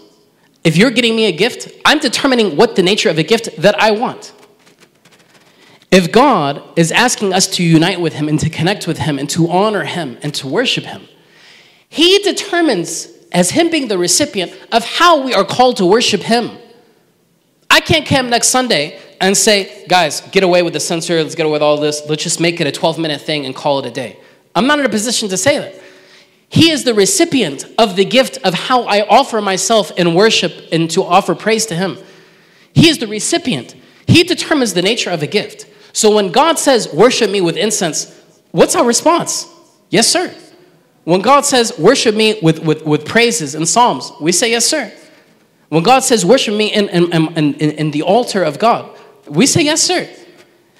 If 0.63 0.75
you're 0.75 0.91
getting 0.91 1.15
me 1.15 1.25
a 1.25 1.31
gift, 1.31 1.71
I'm 1.85 1.99
determining 1.99 2.57
what 2.57 2.75
the 2.75 2.83
nature 2.83 3.09
of 3.09 3.17
a 3.17 3.23
gift 3.23 3.55
that 3.61 3.79
I 3.81 3.91
want. 3.91 4.33
If 5.89 6.11
God 6.11 6.61
is 6.77 6.91
asking 6.91 7.33
us 7.33 7.47
to 7.47 7.63
unite 7.63 8.01
with 8.01 8.13
Him 8.13 8.27
and 8.27 8.39
to 8.39 8.49
connect 8.49 8.87
with 8.87 8.99
Him 8.99 9.17
and 9.17 9.29
to 9.29 9.49
honor 9.49 9.85
Him 9.85 10.17
and 10.21 10.33
to 10.35 10.47
worship 10.47 10.83
Him, 10.83 11.07
He 11.87 12.19
determines, 12.19 13.07
as 13.31 13.51
Him 13.51 13.69
being 13.69 13.87
the 13.87 13.97
recipient, 13.97 14.51
of 14.71 14.83
how 14.83 15.23
we 15.23 15.33
are 15.33 15.45
called 15.45 15.77
to 15.77 15.85
worship 15.85 16.21
Him. 16.21 16.57
I 17.69 17.79
can't 17.79 18.05
come 18.05 18.29
next 18.29 18.49
Sunday 18.49 18.99
and 19.21 19.35
say, 19.35 19.85
guys, 19.87 20.21
get 20.31 20.43
away 20.43 20.61
with 20.61 20.73
the 20.73 20.79
censer, 20.79 21.21
let's 21.21 21.35
get 21.35 21.45
away 21.45 21.53
with 21.53 21.61
all 21.61 21.77
this, 21.77 22.01
let's 22.09 22.23
just 22.23 22.39
make 22.39 22.59
it 22.59 22.67
a 22.67 22.71
12 22.71 22.99
minute 22.99 23.21
thing 23.21 23.45
and 23.45 23.55
call 23.55 23.79
it 23.79 23.85
a 23.85 23.91
day. 23.91 24.19
I'm 24.55 24.67
not 24.67 24.79
in 24.79 24.85
a 24.85 24.89
position 24.89 25.29
to 25.29 25.37
say 25.37 25.57
that. 25.59 25.75
He 26.49 26.71
is 26.71 26.83
the 26.83 26.93
recipient 26.93 27.65
of 27.77 27.95
the 27.95 28.05
gift 28.05 28.37
of 28.43 28.53
how 28.53 28.83
I 28.83 29.05
offer 29.07 29.41
myself 29.41 29.91
in 29.97 30.13
worship 30.13 30.53
and 30.71 30.89
to 30.91 31.03
offer 31.03 31.35
praise 31.35 31.65
to 31.67 31.75
Him. 31.75 31.97
He 32.73 32.89
is 32.89 32.99
the 32.99 33.07
recipient. 33.07 33.75
He 34.07 34.23
determines 34.23 34.73
the 34.73 34.81
nature 34.81 35.09
of 35.09 35.21
a 35.21 35.27
gift. 35.27 35.65
So 35.97 36.13
when 36.13 36.31
God 36.31 36.59
says, 36.59 36.93
worship 36.93 37.31
me 37.31 37.41
with 37.41 37.57
incense, 37.57 38.15
what's 38.51 38.75
our 38.75 38.85
response? 38.85 39.51
Yes, 39.89 40.07
sir. 40.07 40.31
When 41.05 41.21
God 41.21 41.43
says, 41.43 41.75
worship 41.79 42.13
me 42.13 42.37
with, 42.39 42.59
with, 42.59 42.85
with 42.85 43.03
praises 43.03 43.55
and 43.55 43.67
psalms, 43.67 44.11
we 44.21 44.31
say, 44.31 44.51
yes, 44.51 44.63
sir. 44.63 44.93
When 45.69 45.81
God 45.81 46.01
says, 46.03 46.23
worship 46.23 46.53
me 46.53 46.71
in, 46.71 46.87
in, 46.89 47.11
in, 47.35 47.55
in, 47.55 47.89
the 47.89 48.03
altar 48.03 48.43
of 48.43 48.59
God, 48.59 48.95
we 49.27 49.47
say, 49.47 49.63
yes, 49.63 49.81
sir. 49.81 50.07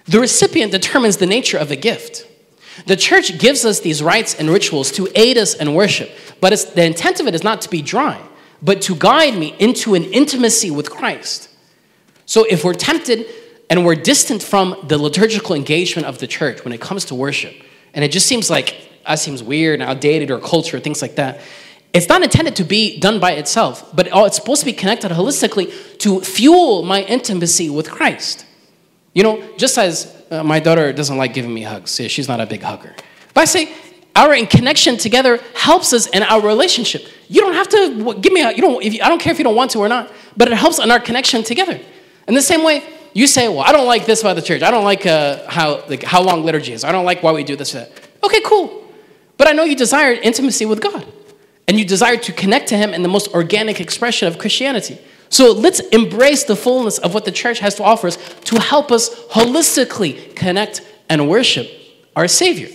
The 0.06 0.20
recipient 0.20 0.72
determines 0.72 1.18
the 1.18 1.26
nature 1.26 1.58
of 1.58 1.72
a 1.72 1.76
gift. 1.76 2.28
The 2.86 2.96
church 2.96 3.40
gives 3.40 3.66
us 3.66 3.80
these 3.80 4.04
rites 4.04 4.36
and 4.36 4.52
rituals 4.52 4.92
to 4.92 5.08
aid 5.16 5.40
us 5.40 5.56
in 5.56 5.74
worship, 5.74 6.12
but 6.40 6.52
the 6.76 6.86
intent 6.86 7.20
of 7.20 7.26
it 7.26 7.34
is 7.34 7.44
not 7.44 7.62
to 7.62 7.70
be 7.72 7.82
dry, 7.82 8.22
but 8.62 8.84
to 8.84 8.96
guide 8.96 9.36
me 9.36 9.56
into 9.58 9.96
an 9.96 10.04
intimacy 10.04 10.70
with 10.70 10.92
Christ. 10.92 11.50
So 12.28 12.44
if 12.44 12.64
we're 12.64 12.76
tempted 12.76 13.26
and 13.70 13.86
we're 13.86 13.96
distant 13.96 14.42
from 14.42 14.76
the 14.88 14.98
liturgical 14.98 15.56
engagement 15.56 16.08
of 16.08 16.20
the 16.20 16.28
church 16.28 16.64
when 16.64 16.74
it 16.74 16.82
comes 16.82 17.06
to 17.06 17.16
worship. 17.16 17.54
And 17.94 18.04
it 18.04 18.12
just 18.12 18.28
seems 18.28 18.50
like 18.50 18.76
that 19.06 19.20
seems 19.20 19.42
weird 19.42 19.80
and 19.80 19.90
outdated 19.90 20.32
or 20.32 20.40
culture, 20.40 20.80
things 20.80 21.02
like 21.02 21.16
that. 21.16 21.42
It's 21.94 22.10
not 22.10 22.22
intended 22.22 22.56
to 22.58 22.64
be 22.64 23.00
done 23.00 23.20
by 23.20 23.32
itself, 23.32 23.96
but 23.96 24.10
it's 24.12 24.36
supposed 24.36 24.60
to 24.62 24.66
be 24.66 24.74
connected 24.74 25.12
holistically 25.12 25.98
to 26.00 26.22
fuel 26.22 26.84
my 26.84 27.02
intimacy 27.04 27.70
with 27.70 27.90
Christ. 27.90 28.46
You 29.14 29.24
know, 29.24 29.58
just 29.58 29.78
as 29.78 30.16
uh, 30.30 30.44
my 30.44 30.60
daughter 30.60 30.94
doesn't 30.94 31.18
like 31.18 31.34
giving 31.34 31.54
me 31.54 31.64
hugs, 31.64 31.96
she's 31.96 32.28
not 32.28 32.40
a 32.40 32.46
big 32.46 32.62
hugger. 32.62 32.94
But 33.34 33.42
I 33.42 33.46
say, 33.46 33.74
our 34.16 34.36
connection 34.48 34.98
together 34.98 35.40
helps 35.54 35.94
us 35.94 36.08
in 36.08 36.24
our 36.24 36.42
relationship. 36.42 37.08
You 37.30 37.42
don't 37.42 37.54
have 37.54 37.70
to 37.70 38.16
give 38.20 38.34
me 38.34 38.42
a, 38.42 38.52
you 38.52 38.62
don't, 38.62 38.84
you, 38.84 39.02
I 39.02 39.10
don't 39.10 39.20
care 39.20 39.32
if 39.32 39.38
you 39.38 39.44
don't 39.44 39.56
want 39.56 39.72
to 39.72 39.80
or 39.80 39.88
not, 39.88 40.12
but 40.36 40.48
it 40.52 40.56
helps 40.56 40.80
in 40.80 40.92
our 40.92 41.00
connection 41.00 41.44
together. 41.44 41.80
In 42.28 42.34
the 42.34 42.42
same 42.42 42.64
way, 42.64 42.84
you 43.18 43.26
say, 43.26 43.50
well, 43.50 43.62
I 43.62 43.72
don't 43.72 43.88
like 43.88 44.06
this 44.06 44.22
about 44.22 44.36
the 44.36 44.44
church. 44.44 44.62
I 44.62 44.70
don't 44.70 44.84
like 44.84 45.08
uh, 45.08 45.50
how, 45.50 45.84
like, 45.88 46.04
how 46.04 46.22
long 46.22 46.44
liturgy 46.44 46.74
is. 46.74 46.84
I 46.84 46.92
don't 46.92 47.04
like 47.04 47.24
why 47.24 47.32
we 47.32 47.44
do 47.44 47.56
this 47.56 47.74
or 47.74 47.80
that. 47.80 47.92
Okay, 48.24 48.42
cool. 48.42 48.88
But 49.38 49.48
I 49.48 49.54
know 49.54 49.64
you 49.64 49.76
desire 49.76 50.12
intimacy 50.12 50.68
with 50.68 50.82
God. 50.82 51.04
And 51.68 51.80
you 51.80 51.84
desire 51.84 52.18
to 52.18 52.32
connect 52.32 52.68
to 52.68 52.78
Him 52.78 52.94
in 52.94 53.02
the 53.02 53.10
most 53.10 53.34
organic 53.34 53.82
expression 53.82 54.28
of 54.28 54.38
Christianity. 54.38 55.00
So 55.30 55.52
let's 55.52 55.80
embrace 55.80 56.44
the 56.44 56.56
fullness 56.56 57.00
of 57.00 57.16
what 57.16 57.26
the 57.26 57.32
church 57.32 57.58
has 57.58 57.74
to 57.76 57.84
offer 57.84 58.06
us 58.06 58.18
to 58.46 58.60
help 58.60 58.92
us 58.92 59.10
holistically 59.30 60.36
connect 60.36 60.84
and 61.10 61.28
worship 61.28 61.68
our 62.16 62.28
Savior. 62.28 62.70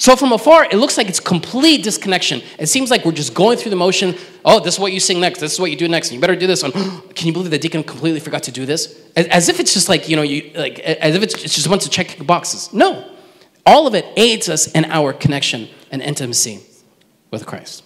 So 0.00 0.16
from 0.16 0.32
afar, 0.32 0.64
it 0.64 0.76
looks 0.76 0.96
like 0.96 1.10
it's 1.10 1.20
complete 1.20 1.82
disconnection. 1.82 2.40
It 2.58 2.68
seems 2.68 2.90
like 2.90 3.04
we're 3.04 3.12
just 3.12 3.34
going 3.34 3.58
through 3.58 3.68
the 3.68 3.76
motion. 3.76 4.16
Oh, 4.46 4.58
this 4.58 4.74
is 4.74 4.80
what 4.80 4.94
you 4.94 4.98
sing 4.98 5.20
next. 5.20 5.40
This 5.40 5.52
is 5.52 5.60
what 5.60 5.70
you 5.70 5.76
do 5.76 5.88
next. 5.88 6.08
And 6.08 6.14
you 6.14 6.22
better 6.22 6.34
do 6.34 6.46
this 6.46 6.62
one. 6.62 6.72
Can 7.14 7.26
you 7.26 7.34
believe 7.34 7.50
the 7.50 7.58
deacon 7.58 7.82
completely 7.82 8.18
forgot 8.18 8.44
to 8.44 8.50
do 8.50 8.64
this? 8.64 8.98
As, 9.14 9.50
if 9.50 9.60
it's 9.60 9.74
just 9.74 9.90
like, 9.90 10.08
you 10.08 10.16
know, 10.16 10.22
you, 10.22 10.52
like, 10.54 10.78
as 10.78 11.14
if 11.14 11.22
it's, 11.22 11.34
it's 11.44 11.54
just 11.54 11.68
wants 11.68 11.84
to 11.84 11.90
check 11.90 12.16
boxes. 12.26 12.72
No. 12.72 13.14
All 13.66 13.86
of 13.86 13.94
it 13.94 14.06
aids 14.16 14.48
us 14.48 14.72
in 14.72 14.86
our 14.86 15.12
connection 15.12 15.68
and 15.90 16.00
intimacy 16.00 16.60
with 17.30 17.44
Christ. 17.44 17.84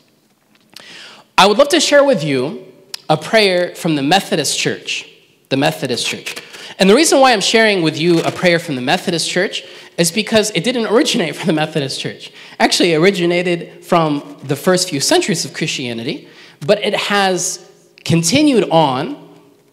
I 1.36 1.48
would 1.48 1.58
love 1.58 1.70
to 1.70 1.80
share 1.80 2.04
with 2.04 2.22
you 2.22 2.64
a 3.10 3.16
prayer 3.16 3.74
from 3.74 3.96
the 3.96 4.02
Methodist 4.02 4.56
Church. 4.56 5.10
The 5.48 5.56
Methodist 5.56 6.06
Church. 6.06 6.36
And 6.78 6.90
the 6.90 6.94
reason 6.94 7.20
why 7.20 7.32
I'm 7.32 7.40
sharing 7.40 7.82
with 7.82 7.98
you 7.98 8.20
a 8.20 8.30
prayer 8.30 8.58
from 8.58 8.76
the 8.76 8.82
Methodist 8.82 9.28
Church 9.28 9.64
is 9.96 10.10
because 10.10 10.50
it 10.50 10.64
didn't 10.64 10.86
originate 10.86 11.36
from 11.36 11.46
the 11.46 11.52
Methodist 11.52 12.00
Church. 12.00 12.32
Actually, 12.58 12.92
it 12.92 12.98
originated 12.98 13.84
from 13.84 14.36
the 14.42 14.56
first 14.56 14.90
few 14.90 15.00
centuries 15.00 15.44
of 15.44 15.54
Christianity, 15.54 16.28
but 16.66 16.82
it 16.84 16.94
has 16.94 17.70
continued 18.04 18.68
on 18.70 19.20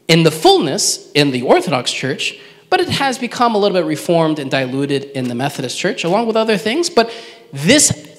in 0.08 0.24
the 0.24 0.32
fullness 0.32 1.12
in 1.14 1.32
the 1.32 1.42
Orthodox 1.42 1.92
Church 1.92 2.40
but 2.72 2.80
it 2.80 2.88
has 2.88 3.20
become 3.20 3.54
a 3.54 3.58
little 3.58 3.78
bit 3.78 3.86
reformed 3.86 4.40
and 4.40 4.50
diluted 4.50 5.04
in 5.12 5.28
the 5.28 5.36
Methodist 5.36 5.78
Church, 5.78 6.06
along 6.06 6.26
with 6.26 6.38
other 6.38 6.58
things. 6.58 6.90
But 6.90 7.12
this 7.52 8.11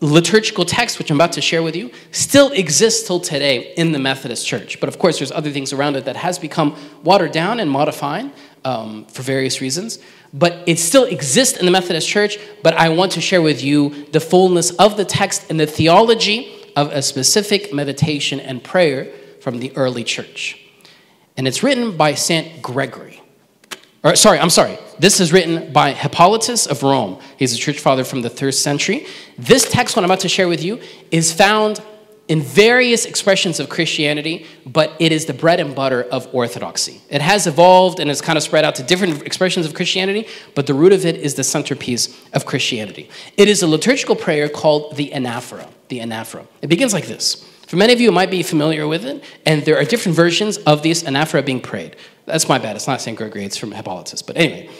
liturgical 0.00 0.64
text, 0.64 0.98
which 0.98 1.10
I'm 1.10 1.16
about 1.16 1.32
to 1.32 1.40
share 1.40 1.62
with 1.62 1.74
you, 1.74 1.90
still 2.10 2.50
exists 2.52 3.06
till 3.06 3.20
today 3.20 3.72
in 3.74 3.92
the 3.92 3.98
Methodist 3.98 4.46
Church. 4.46 4.78
But 4.78 4.88
of 4.88 4.98
course, 4.98 5.18
there's 5.18 5.32
other 5.32 5.50
things 5.50 5.72
around 5.72 5.96
it 5.96 6.04
that 6.04 6.16
has 6.16 6.38
become 6.38 6.76
watered 7.02 7.32
down 7.32 7.60
and 7.60 7.70
modified 7.70 8.30
um, 8.64 9.06
for 9.06 9.22
various 9.22 9.60
reasons. 9.60 9.98
But 10.34 10.62
it 10.66 10.78
still 10.78 11.04
exists 11.04 11.56
in 11.56 11.64
the 11.64 11.72
Methodist 11.72 12.08
Church. 12.08 12.38
But 12.62 12.74
I 12.74 12.90
want 12.90 13.12
to 13.12 13.20
share 13.20 13.40
with 13.40 13.62
you 13.62 14.06
the 14.12 14.20
fullness 14.20 14.70
of 14.72 14.96
the 14.96 15.04
text 15.04 15.46
and 15.50 15.58
the 15.58 15.66
theology 15.66 16.52
of 16.76 16.92
a 16.92 17.00
specific 17.00 17.72
meditation 17.72 18.38
and 18.38 18.62
prayer 18.62 19.10
from 19.40 19.60
the 19.60 19.74
early 19.76 20.04
church. 20.04 20.60
And 21.36 21.48
it's 21.48 21.62
written 21.62 21.96
by 21.96 22.14
St. 22.14 22.60
Gregory. 22.60 23.15
Or, 24.06 24.14
sorry, 24.14 24.38
I'm 24.38 24.50
sorry. 24.50 24.78
This 25.00 25.18
is 25.18 25.32
written 25.32 25.72
by 25.72 25.92
Hippolytus 25.92 26.66
of 26.68 26.84
Rome. 26.84 27.18
He's 27.36 27.52
a 27.52 27.56
church 27.56 27.80
father 27.80 28.04
from 28.04 28.22
the 28.22 28.30
third 28.30 28.54
century. 28.54 29.04
This 29.36 29.68
text, 29.68 29.96
what 29.96 30.04
I'm 30.04 30.10
about 30.12 30.20
to 30.20 30.28
share 30.28 30.46
with 30.46 30.62
you, 30.62 30.80
is 31.10 31.32
found 31.32 31.82
in 32.28 32.40
various 32.40 33.04
expressions 33.04 33.58
of 33.58 33.68
Christianity, 33.68 34.46
but 34.64 34.92
it 35.00 35.10
is 35.10 35.26
the 35.26 35.34
bread 35.34 35.58
and 35.58 35.74
butter 35.74 36.04
of 36.04 36.32
orthodoxy. 36.32 37.00
It 37.10 37.20
has 37.20 37.48
evolved 37.48 37.98
and 37.98 38.08
it's 38.08 38.20
kind 38.20 38.36
of 38.36 38.44
spread 38.44 38.64
out 38.64 38.76
to 38.76 38.84
different 38.84 39.22
expressions 39.22 39.66
of 39.66 39.74
Christianity, 39.74 40.28
but 40.54 40.68
the 40.68 40.74
root 40.74 40.92
of 40.92 41.04
it 41.04 41.16
is 41.16 41.34
the 41.34 41.42
centerpiece 41.42 42.16
of 42.32 42.46
Christianity. 42.46 43.10
It 43.36 43.48
is 43.48 43.64
a 43.64 43.66
liturgical 43.66 44.14
prayer 44.14 44.48
called 44.48 44.94
the 44.94 45.10
anaphora. 45.10 45.68
The 45.88 45.98
anaphora. 45.98 46.46
It 46.62 46.68
begins 46.68 46.92
like 46.92 47.06
this. 47.06 47.44
For 47.66 47.76
many 47.76 47.92
of 47.92 48.00
you, 48.00 48.12
might 48.12 48.30
be 48.30 48.42
familiar 48.42 48.86
with 48.86 49.04
it, 49.04 49.24
and 49.44 49.64
there 49.64 49.76
are 49.76 49.84
different 49.84 50.16
versions 50.16 50.56
of 50.58 50.82
this 50.82 51.02
anaphora 51.02 51.44
being 51.44 51.60
prayed. 51.60 51.96
That's 52.24 52.48
my 52.48 52.58
bad. 52.58 52.76
It's 52.76 52.86
not 52.86 53.00
St. 53.00 53.16
Gregory, 53.16 53.44
it's 53.44 53.56
from 53.56 53.72
Hippolytus. 53.72 54.22
But 54.22 54.36
anyway, 54.36 54.70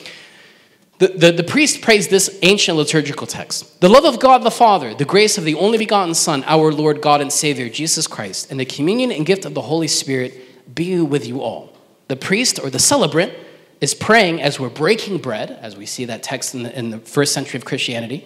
the, 0.99 1.09
the, 1.09 1.33
the, 1.33 1.43
priest 1.43 1.83
prays 1.83 2.09
this 2.09 2.39
ancient 2.43 2.79
liturgical 2.79 3.27
text 3.27 3.81
The 3.81 3.89
love 3.89 4.05
of 4.05 4.19
God 4.19 4.45
the 4.45 4.51
Father, 4.51 4.95
the 4.95 5.05
grace 5.05 5.37
of 5.37 5.45
the 5.45 5.55
only 5.57 5.79
begotten 5.79 6.15
Son, 6.15 6.43
our 6.47 6.73
Lord 6.73 7.03
God 7.03 7.21
and 7.21 7.33
Savior, 7.33 7.69
Jesus 7.69 8.07
Christ, 8.07 8.51
and 8.51 8.59
the 8.59 8.65
communion 8.65 9.13
and 9.13 9.27
gift 9.27 9.45
of 9.45 9.55
the 9.55 9.63
Holy 9.63 9.89
Spirit 9.89 10.75
be 10.75 11.01
with 11.01 11.27
you 11.27 11.43
all. 11.43 11.73
The 12.09 12.17
priest 12.17 12.61
or 12.63 12.71
the 12.71 12.79
celebrant 12.79 13.35
is 13.81 13.95
praying 13.95 14.41
as 14.41 14.59
we're 14.59 14.71
breaking 14.71 15.19
bread, 15.19 15.59
as 15.61 15.77
we 15.77 15.87
see 15.87 16.05
that 16.07 16.23
text 16.23 16.55
in 16.55 16.63
the, 16.63 16.79
in 16.79 16.91
the 16.91 16.99
first 16.99 17.33
century 17.35 17.59
of 17.59 17.65
Christianity. 17.65 18.25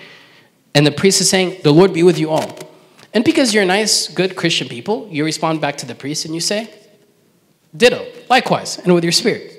And 0.74 0.86
the 0.86 0.92
priest 0.92 1.20
is 1.20 1.28
saying, 1.28 1.62
The 1.64 1.72
Lord 1.72 1.92
be 1.92 2.02
with 2.02 2.18
you 2.18 2.30
all. 2.30 2.56
And 3.12 3.24
because 3.24 3.52
you're 3.52 3.64
nice, 3.64 4.08
good 4.08 4.36
Christian 4.36 4.68
people, 4.68 5.08
you 5.10 5.24
respond 5.24 5.60
back 5.60 5.76
to 5.78 5.86
the 5.86 5.94
priest 5.94 6.24
and 6.24 6.34
you 6.34 6.40
say, 6.40 6.72
Ditto, 7.76 8.04
likewise, 8.28 8.78
and 8.78 8.94
with 8.94 9.04
your 9.04 9.12
spirit. 9.12 9.56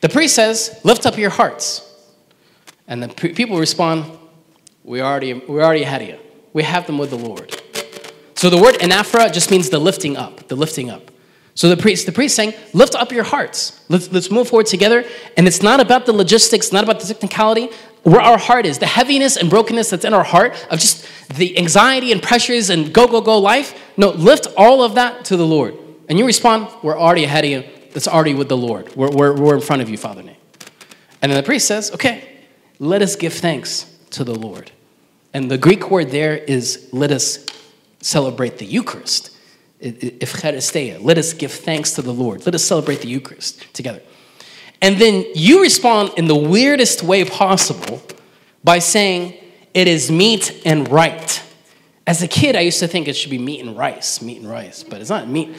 The 0.00 0.08
priest 0.08 0.34
says, 0.34 0.80
Lift 0.84 1.06
up 1.06 1.16
your 1.18 1.30
hearts. 1.30 1.86
And 2.86 3.02
the 3.02 3.08
people 3.08 3.58
respond, 3.58 4.18
we 4.82 5.00
already, 5.00 5.34
we 5.34 5.62
already 5.62 5.84
had 5.84 6.04
you. 6.04 6.18
We 6.52 6.64
have 6.64 6.86
them 6.86 6.98
with 6.98 7.10
the 7.10 7.16
Lord. 7.16 7.62
So 8.34 8.50
the 8.50 8.58
word 8.58 8.76
anaphora 8.76 9.32
just 9.32 9.50
means 9.50 9.70
the 9.70 9.78
lifting 9.78 10.16
up, 10.16 10.48
the 10.48 10.56
lifting 10.56 10.90
up. 10.90 11.10
So 11.54 11.68
the 11.68 11.76
priest, 11.76 12.06
the 12.06 12.12
priest 12.12 12.34
saying, 12.34 12.54
lift 12.72 12.94
up 12.94 13.12
your 13.12 13.22
hearts. 13.22 13.84
Let's, 13.88 14.10
let's 14.10 14.30
move 14.30 14.48
forward 14.48 14.66
together. 14.66 15.04
And 15.36 15.46
it's 15.46 15.62
not 15.62 15.78
about 15.78 16.06
the 16.06 16.12
logistics, 16.12 16.72
not 16.72 16.82
about 16.82 17.00
the 17.00 17.06
technicality, 17.06 17.68
where 18.02 18.20
our 18.20 18.38
heart 18.38 18.66
is, 18.66 18.78
the 18.78 18.86
heaviness 18.86 19.36
and 19.36 19.50
brokenness 19.50 19.90
that's 19.90 20.04
in 20.04 20.14
our 20.14 20.24
heart 20.24 20.52
of 20.70 20.78
just 20.78 21.06
the 21.34 21.58
anxiety 21.58 22.12
and 22.12 22.22
pressures 22.22 22.70
and 22.70 22.92
go, 22.94 23.06
go, 23.06 23.20
go 23.20 23.38
life. 23.38 23.78
No, 23.96 24.10
lift 24.10 24.46
all 24.56 24.82
of 24.82 24.94
that 24.94 25.24
to 25.26 25.36
the 25.36 25.46
Lord. 25.46 25.74
And 26.08 26.18
you 26.18 26.26
respond, 26.26 26.68
we're 26.82 26.98
already 26.98 27.24
ahead 27.24 27.44
of 27.44 27.50
you 27.50 27.64
that's 27.92 28.08
already 28.08 28.34
with 28.34 28.48
the 28.48 28.56
Lord. 28.56 28.94
We're, 28.96 29.10
we're, 29.10 29.34
we're 29.34 29.54
in 29.54 29.60
front 29.60 29.82
of 29.82 29.88
you, 29.88 29.96
Father 29.96 30.22
name. 30.22 30.36
And 31.22 31.30
then 31.30 31.36
the 31.36 31.46
priest 31.46 31.66
says, 31.66 31.92
okay, 31.92 32.26
let 32.78 33.02
us 33.02 33.16
give 33.16 33.34
thanks 33.34 33.84
to 34.10 34.24
the 34.24 34.34
Lord. 34.34 34.70
And 35.32 35.50
the 35.50 35.58
Greek 35.58 35.90
word 35.90 36.10
there 36.10 36.36
is 36.36 36.88
let 36.92 37.10
us 37.10 37.44
celebrate 38.00 38.58
the 38.58 38.66
Eucharist. 38.66 39.36
Let 39.82 41.18
us 41.18 41.32
give 41.34 41.52
thanks 41.52 41.92
to 41.92 42.02
the 42.02 42.12
Lord. 42.12 42.44
Let 42.46 42.54
us 42.54 42.64
celebrate 42.64 43.02
the 43.02 43.08
Eucharist 43.08 43.72
together. 43.74 44.02
And 44.82 44.96
then 44.98 45.26
you 45.34 45.62
respond 45.62 46.12
in 46.16 46.26
the 46.26 46.36
weirdest 46.36 47.02
way 47.02 47.24
possible 47.24 48.02
by 48.64 48.78
saying, 48.78 49.34
it 49.74 49.86
is 49.86 50.10
meet 50.10 50.62
and 50.64 50.88
right. 50.88 51.42
As 52.06 52.22
a 52.22 52.28
kid, 52.28 52.56
I 52.56 52.60
used 52.60 52.80
to 52.80 52.88
think 52.88 53.06
it 53.06 53.14
should 53.14 53.30
be 53.30 53.38
meat 53.38 53.60
and 53.60 53.76
rice, 53.76 54.20
meat 54.20 54.38
and 54.38 54.50
rice, 54.50 54.82
but 54.82 55.00
it's 55.00 55.10
not 55.10 55.28
meat. 55.28 55.54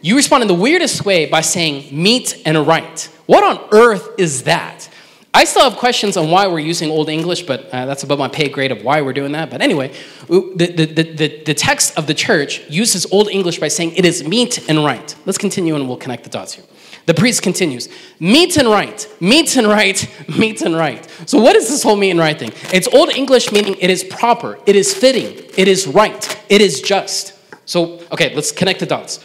You 0.00 0.16
respond 0.16 0.42
in 0.42 0.48
the 0.48 0.54
weirdest 0.54 1.04
way 1.04 1.26
by 1.26 1.42
saying 1.42 1.88
meet 2.02 2.42
and 2.46 2.66
right. 2.66 3.08
What 3.26 3.44
on 3.44 3.68
earth 3.72 4.08
is 4.18 4.44
that? 4.44 4.88
I 5.34 5.44
still 5.44 5.62
have 5.62 5.78
questions 5.78 6.16
on 6.16 6.30
why 6.30 6.46
we're 6.46 6.58
using 6.58 6.90
Old 6.90 7.08
English, 7.08 7.42
but 7.42 7.66
uh, 7.72 7.86
that's 7.86 8.02
above 8.02 8.18
my 8.18 8.28
pay 8.28 8.48
grade 8.48 8.70
of 8.70 8.84
why 8.84 9.00
we're 9.00 9.14
doing 9.14 9.32
that. 9.32 9.50
But 9.50 9.62
anyway, 9.62 9.94
the, 10.28 10.72
the, 10.76 10.86
the, 10.86 11.42
the, 11.44 11.54
text 11.54 11.96
of 11.96 12.06
the 12.06 12.12
church 12.12 12.60
uses 12.68 13.10
Old 13.10 13.28
English 13.28 13.58
by 13.58 13.68
saying 13.68 13.94
it 13.96 14.04
is 14.04 14.26
meet 14.26 14.68
and 14.68 14.84
right. 14.84 15.14
Let's 15.24 15.38
continue 15.38 15.74
and 15.74 15.88
we'll 15.88 15.96
connect 15.96 16.24
the 16.24 16.30
dots 16.30 16.52
here. 16.54 16.64
The 17.06 17.14
priest 17.14 17.42
continues, 17.42 17.88
meet 18.20 18.56
and 18.56 18.68
right, 18.68 19.08
meet 19.20 19.56
and 19.56 19.66
right, 19.66 20.08
meet 20.38 20.62
and 20.62 20.76
right. 20.76 21.06
So, 21.26 21.40
what 21.40 21.56
is 21.56 21.68
this 21.68 21.82
whole 21.82 21.96
meet 21.96 22.10
and 22.10 22.20
right 22.20 22.38
thing? 22.38 22.52
It's 22.72 22.86
Old 22.88 23.10
English 23.10 23.50
meaning 23.50 23.76
it 23.80 23.90
is 23.90 24.04
proper, 24.04 24.58
it 24.66 24.76
is 24.76 24.94
fitting, 24.94 25.44
it 25.56 25.66
is 25.66 25.86
right, 25.86 26.44
it 26.48 26.60
is 26.60 26.80
just. 26.80 27.34
So, 27.64 28.00
okay, 28.12 28.34
let's 28.34 28.52
connect 28.52 28.80
the 28.80 28.86
dots. 28.86 29.24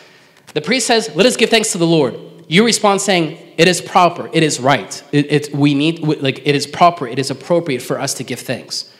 The 0.53 0.61
priest 0.61 0.87
says, 0.87 1.15
Let 1.15 1.25
us 1.25 1.37
give 1.37 1.49
thanks 1.49 1.71
to 1.73 1.77
the 1.77 1.85
Lord. 1.85 2.19
You 2.47 2.65
respond 2.65 3.01
saying, 3.01 3.37
It 3.57 3.67
is 3.67 3.79
proper, 3.79 4.29
it 4.33 4.41
is 4.41 4.59
right. 4.59 5.03
It, 5.11 5.31
it, 5.31 5.55
we 5.55 5.75
need, 5.75 5.99
like, 5.99 6.47
it 6.47 6.55
is 6.55 6.65
proper, 6.65 7.07
it 7.07 7.19
is 7.19 7.29
appropriate 7.29 7.81
for 7.81 7.99
us 7.99 8.15
to 8.15 8.23
give 8.23 8.39
thanks. 8.39 8.91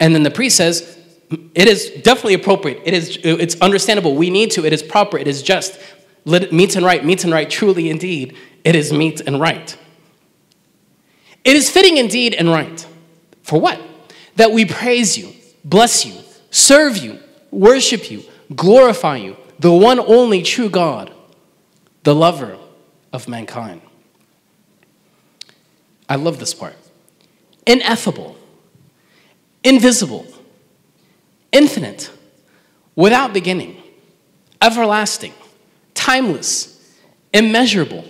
And 0.00 0.14
then 0.14 0.24
the 0.24 0.30
priest 0.32 0.56
says, 0.56 0.98
It 1.30 1.68
is 1.68 1.90
definitely 2.02 2.34
appropriate. 2.34 2.82
It 2.84 2.94
is, 2.94 3.18
it's 3.22 3.60
understandable. 3.60 4.16
We 4.16 4.30
need 4.30 4.50
to. 4.52 4.64
It 4.64 4.72
is 4.72 4.82
proper. 4.82 5.16
It 5.16 5.28
is 5.28 5.42
just. 5.42 5.78
Meet 6.26 6.74
and 6.74 6.84
right, 6.84 7.04
meet 7.04 7.22
and 7.22 7.32
right. 7.32 7.48
Truly, 7.48 7.88
indeed, 7.88 8.36
it 8.64 8.74
is 8.74 8.92
meet 8.92 9.20
and 9.20 9.40
right. 9.40 9.78
It 11.44 11.54
is 11.54 11.70
fitting 11.70 11.96
indeed 11.96 12.34
and 12.34 12.48
right. 12.48 12.84
For 13.42 13.60
what? 13.60 13.80
That 14.34 14.50
we 14.50 14.64
praise 14.64 15.16
you, 15.16 15.32
bless 15.64 16.04
you, 16.04 16.14
serve 16.50 16.96
you, 16.96 17.20
worship 17.52 18.10
you, 18.10 18.24
glorify 18.54 19.18
you, 19.18 19.36
the 19.60 19.72
one 19.72 20.00
only 20.00 20.42
true 20.42 20.68
God, 20.68 21.14
the 22.02 22.14
lover 22.14 22.58
of 23.12 23.28
mankind. 23.28 23.80
I 26.08 26.16
love 26.16 26.40
this 26.40 26.52
part. 26.52 26.74
Ineffable, 27.66 28.36
invisible, 29.62 30.26
infinite, 31.52 32.10
without 32.96 33.32
beginning, 33.32 33.80
everlasting, 34.60 35.32
timeless, 36.06 36.94
immeasurable, 37.34 38.04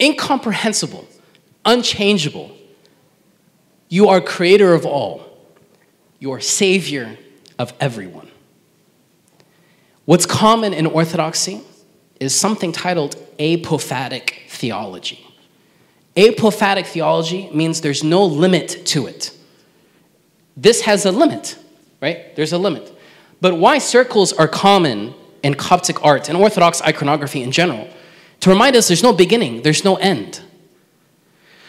incomprehensible, 0.00 1.06
unchangeable. 1.66 2.50
You 3.90 4.08
are 4.08 4.22
creator 4.22 4.72
of 4.72 4.86
all. 4.86 5.22
You 6.18 6.32
are 6.32 6.40
savior 6.40 7.18
of 7.58 7.74
everyone. 7.78 8.30
What's 10.06 10.24
common 10.24 10.72
in 10.72 10.86
Orthodoxy 10.86 11.60
is 12.18 12.34
something 12.34 12.72
titled 12.72 13.16
apophatic 13.38 14.48
theology. 14.48 15.22
Apophatic 16.16 16.86
theology 16.86 17.50
means 17.52 17.82
there's 17.82 18.02
no 18.02 18.24
limit 18.24 18.86
to 18.86 19.06
it. 19.06 19.36
This 20.56 20.80
has 20.82 21.04
a 21.04 21.12
limit, 21.12 21.58
right? 22.00 22.34
There's 22.34 22.54
a 22.54 22.58
limit. 22.58 22.90
But 23.42 23.58
why 23.58 23.76
circles 23.76 24.32
are 24.32 24.48
common 24.48 25.12
in 25.42 25.54
Coptic 25.54 26.04
art 26.04 26.28
and 26.28 26.36
Orthodox 26.36 26.82
iconography 26.82 27.42
in 27.42 27.52
general? 27.52 27.88
To 28.40 28.50
remind 28.50 28.76
us 28.76 28.88
there's 28.88 29.02
no 29.02 29.12
beginning, 29.12 29.62
there's 29.62 29.84
no 29.84 29.96
end. 29.96 30.40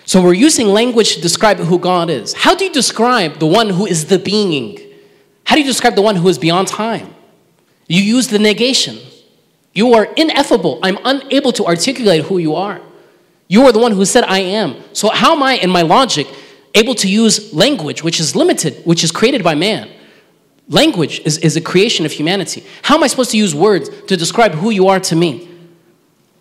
So 0.05 0.21
we're 0.21 0.33
using 0.33 0.67
language 0.67 1.15
to 1.15 1.21
describe 1.21 1.57
who 1.57 1.79
God 1.79 2.09
is. 2.09 2.33
How 2.33 2.55
do 2.55 2.63
you 2.63 2.71
describe 2.71 3.39
the 3.39 3.45
one 3.45 3.69
who 3.69 3.85
is 3.85 4.05
the 4.05 4.17
being? 4.17 4.79
How 5.43 5.55
do 5.55 5.61
you 5.61 5.67
describe 5.67 5.95
the 5.95 6.01
one 6.01 6.15
who 6.15 6.27
is 6.29 6.37
beyond 6.37 6.67
time? 6.69 7.13
You 7.87 8.01
use 8.01 8.27
the 8.27 8.39
negation. 8.39 8.99
You 9.73 9.93
are 9.93 10.05
ineffable. 10.15 10.79
I'm 10.81 10.97
unable 11.03 11.51
to 11.53 11.65
articulate 11.65 12.23
who 12.25 12.37
you 12.37 12.55
are. 12.55 12.81
You 13.47 13.63
are 13.63 13.71
the 13.71 13.79
one 13.79 13.91
who 13.91 14.05
said, 14.05 14.23
I 14.23 14.39
am. 14.39 14.75
So, 14.93 15.09
how 15.09 15.35
am 15.35 15.43
I, 15.43 15.53
in 15.53 15.69
my 15.69 15.83
logic, 15.83 16.27
able 16.73 16.95
to 16.95 17.09
use 17.09 17.53
language 17.53 18.03
which 18.03 18.19
is 18.19 18.35
limited, 18.35 18.85
which 18.85 19.03
is 19.03 19.11
created 19.11 19.43
by 19.43 19.55
man? 19.55 19.89
Language 20.69 21.21
is, 21.21 21.37
is 21.37 21.55
a 21.55 21.61
creation 21.61 22.05
of 22.05 22.11
humanity. 22.11 22.63
How 22.81 22.95
am 22.95 23.03
I 23.03 23.07
supposed 23.07 23.31
to 23.31 23.37
use 23.37 23.55
words 23.55 23.89
to 24.07 24.17
describe 24.17 24.53
who 24.53 24.69
you 24.69 24.87
are 24.87 24.99
to 24.99 25.15
me? 25.15 25.49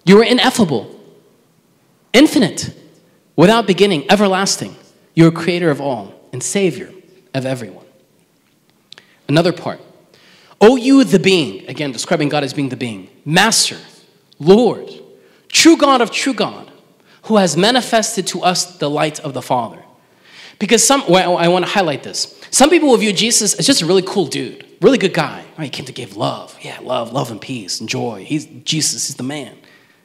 You 0.05 0.21
are 0.21 0.25
ineffable, 0.25 0.99
infinite, 2.13 2.75
without 3.37 3.67
beginning, 3.67 4.11
everlasting. 4.11 4.75
You're 5.15 5.29
a 5.29 5.33
creator 5.33 5.71
of 5.71 5.81
all 5.81 6.15
and 6.33 6.43
savior 6.43 6.93
of 7.35 7.47
everyone. 7.47 7.87
Another 9.29 9.53
part 9.53 9.81
O 10.61 10.77
you, 10.77 11.05
the 11.05 11.19
being, 11.19 11.69
again, 11.69 11.93
describing 11.93 12.29
God 12.29 12.43
as 12.43 12.55
being 12.55 12.71
the 12.71 12.77
being, 12.77 13.11
Master, 13.25 13.79
Lord, 14.39 14.91
true 15.49 15.77
God 15.77 16.01
of 16.01 16.11
true 16.11 16.35
God, 16.35 16.71
who 17.25 17.37
has 17.37 17.57
manifested 17.57 18.27
to 18.29 18.43
us 18.43 18.79
the 18.79 18.89
light 18.89 19.21
of 19.21 19.35
the 19.35 19.43
Father. 19.43 19.83
Because 20.59 20.87
some, 20.87 21.05
well, 21.09 21.37
I 21.37 21.49
want 21.49 21.67
to 21.67 21.71
highlight 21.71 22.03
this. 22.03 22.36
Some 22.57 22.71
people 22.71 22.89
will 22.89 22.97
view 22.97 23.13
Jesus 23.13 23.53
as 23.53 23.67
just 23.67 23.83
a 23.83 23.87
really 23.87 24.01
cool 24.01 24.25
dude, 24.25 24.65
really 24.81 24.97
good 24.97 25.13
guy. 25.13 25.45
Oh, 25.59 25.63
he 25.63 25.69
came 25.69 25.85
to 25.85 25.93
give 25.93 26.17
love. 26.17 26.57
Yeah, 26.63 26.79
love, 26.81 27.13
love 27.13 27.31
and 27.31 27.39
peace 27.39 27.81
and 27.81 27.87
joy. 27.87 28.25
He's 28.25 28.47
Jesus, 28.47 29.09
he's 29.09 29.17
the 29.17 29.23
man. 29.23 29.59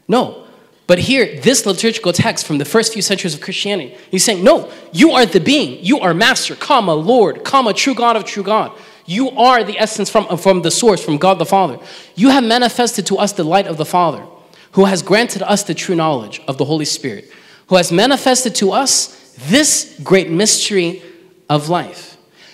No. 0.10 0.46
But 0.86 1.00
here, 1.00 1.40
this 1.40 1.66
liturgical 1.66 2.12
text 2.12 2.46
from 2.46 2.58
the 2.58 2.66
first 2.66 2.92
few 2.92 3.02
centuries 3.02 3.34
of 3.34 3.40
Christianity, 3.40 3.96
he's 4.10 4.26
saying, 4.26 4.44
no, 4.44 4.70
you 4.92 5.12
are 5.12 5.26
the 5.26 5.40
being. 5.40 5.82
You 5.82 6.02
are 6.02 6.14
master, 6.14 6.58
comma, 6.58 6.94
Lord, 6.94 7.46
comma, 7.46 7.74
true 7.74 7.96
God 7.96 8.18
of 8.18 8.26
true 8.26 8.44
God. 8.44 8.78
You 9.06 9.30
are 9.30 9.64
the 9.64 9.80
essence 9.80 10.10
from, 10.10 10.38
from 10.38 10.62
the 10.62 10.72
source, 10.72 11.02
from 11.02 11.16
God 11.16 11.40
the 11.40 11.46
Father. 11.46 11.80
You 12.16 12.32
have 12.32 12.44
manifested 12.44 13.06
to 13.06 13.18
us 13.18 13.32
the 13.32 13.46
light 13.46 13.66
of 13.66 13.78
the 13.78 13.86
Father, 13.86 14.28
who 14.74 14.84
has 14.84 15.02
granted 15.02 15.42
us 15.42 15.64
the 15.64 15.74
true 15.74 15.96
knowledge 15.96 16.42
of 16.50 16.58
the 16.58 16.66
Holy 16.66 16.84
Spirit, 16.84 17.32
who 17.68 17.78
has 17.78 17.94
manifested 17.94 18.56
to 18.56 18.74
us 18.74 19.38
this 19.48 19.98
great 20.04 20.30
mystery 20.30 21.02
of 21.50 21.70
life. 21.70 22.11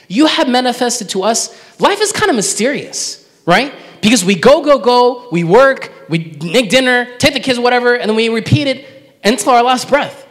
You 0.07 0.25
have 0.25 0.47
manifested 0.47 1.09
to 1.09 1.23
us, 1.23 1.49
life 1.79 2.01
is 2.01 2.11
kind 2.11 2.29
of 2.29 2.35
mysterious, 2.35 3.27
right? 3.45 3.73
Because 4.01 4.23
we 4.23 4.35
go, 4.35 4.63
go, 4.63 4.79
go, 4.79 5.27
we 5.31 5.43
work, 5.43 5.91
we 6.09 6.37
make 6.41 6.69
dinner, 6.69 7.17
take 7.17 7.33
the 7.33 7.39
kids, 7.39 7.59
whatever, 7.59 7.95
and 7.95 8.09
then 8.09 8.15
we 8.15 8.29
repeat 8.29 8.67
it 8.67 8.85
until 9.23 9.53
our 9.53 9.63
last 9.63 9.89
breath. 9.89 10.25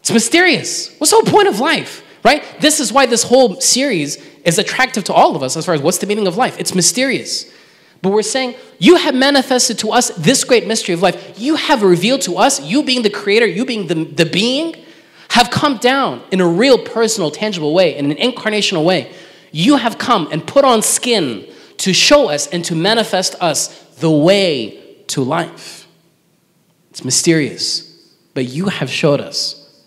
It's 0.00 0.10
mysterious. 0.10 0.96
What's 0.98 1.10
the 1.10 1.16
whole 1.16 1.24
point 1.24 1.46
of 1.46 1.60
life, 1.60 2.02
right? 2.24 2.44
This 2.60 2.80
is 2.80 2.92
why 2.92 3.06
this 3.06 3.22
whole 3.22 3.60
series 3.60 4.16
is 4.44 4.58
attractive 4.58 5.04
to 5.04 5.12
all 5.12 5.36
of 5.36 5.42
us 5.42 5.56
as 5.56 5.66
far 5.66 5.74
as 5.74 5.80
what's 5.80 5.98
the 5.98 6.06
meaning 6.06 6.26
of 6.26 6.36
life. 6.36 6.58
It's 6.58 6.74
mysterious. 6.74 7.52
But 8.00 8.10
we're 8.10 8.22
saying, 8.22 8.56
you 8.80 8.96
have 8.96 9.14
manifested 9.14 9.78
to 9.80 9.92
us 9.92 10.08
this 10.18 10.42
great 10.42 10.66
mystery 10.66 10.92
of 10.92 11.02
life. 11.02 11.38
You 11.38 11.54
have 11.54 11.84
revealed 11.84 12.22
to 12.22 12.36
us, 12.36 12.60
you 12.60 12.82
being 12.82 13.02
the 13.02 13.10
creator, 13.10 13.46
you 13.46 13.64
being 13.64 13.86
the, 13.86 14.04
the 14.04 14.26
being, 14.26 14.74
have 15.32 15.50
come 15.50 15.78
down 15.78 16.22
in 16.30 16.42
a 16.42 16.46
real 16.46 16.76
personal, 16.76 17.30
tangible 17.30 17.72
way, 17.72 17.96
in 17.96 18.10
an 18.10 18.18
incarnational 18.18 18.84
way. 18.84 19.10
You 19.50 19.76
have 19.76 19.96
come 19.96 20.28
and 20.30 20.46
put 20.46 20.62
on 20.62 20.82
skin 20.82 21.50
to 21.78 21.94
show 21.94 22.28
us 22.28 22.46
and 22.48 22.62
to 22.66 22.74
manifest 22.74 23.34
us 23.40 23.68
the 23.94 24.10
way 24.10 24.78
to 25.06 25.22
life. 25.22 25.88
It's 26.90 27.02
mysterious, 27.02 28.14
but 28.34 28.44
you 28.44 28.66
have 28.66 28.90
showed 28.90 29.22
us 29.22 29.86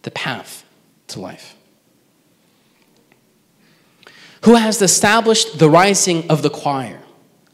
the 0.00 0.10
path 0.10 0.64
to 1.08 1.20
life. 1.20 1.56
Who 4.44 4.54
has 4.54 4.80
established 4.80 5.58
the 5.58 5.68
rising 5.68 6.30
of 6.30 6.40
the 6.40 6.48
choir 6.48 7.02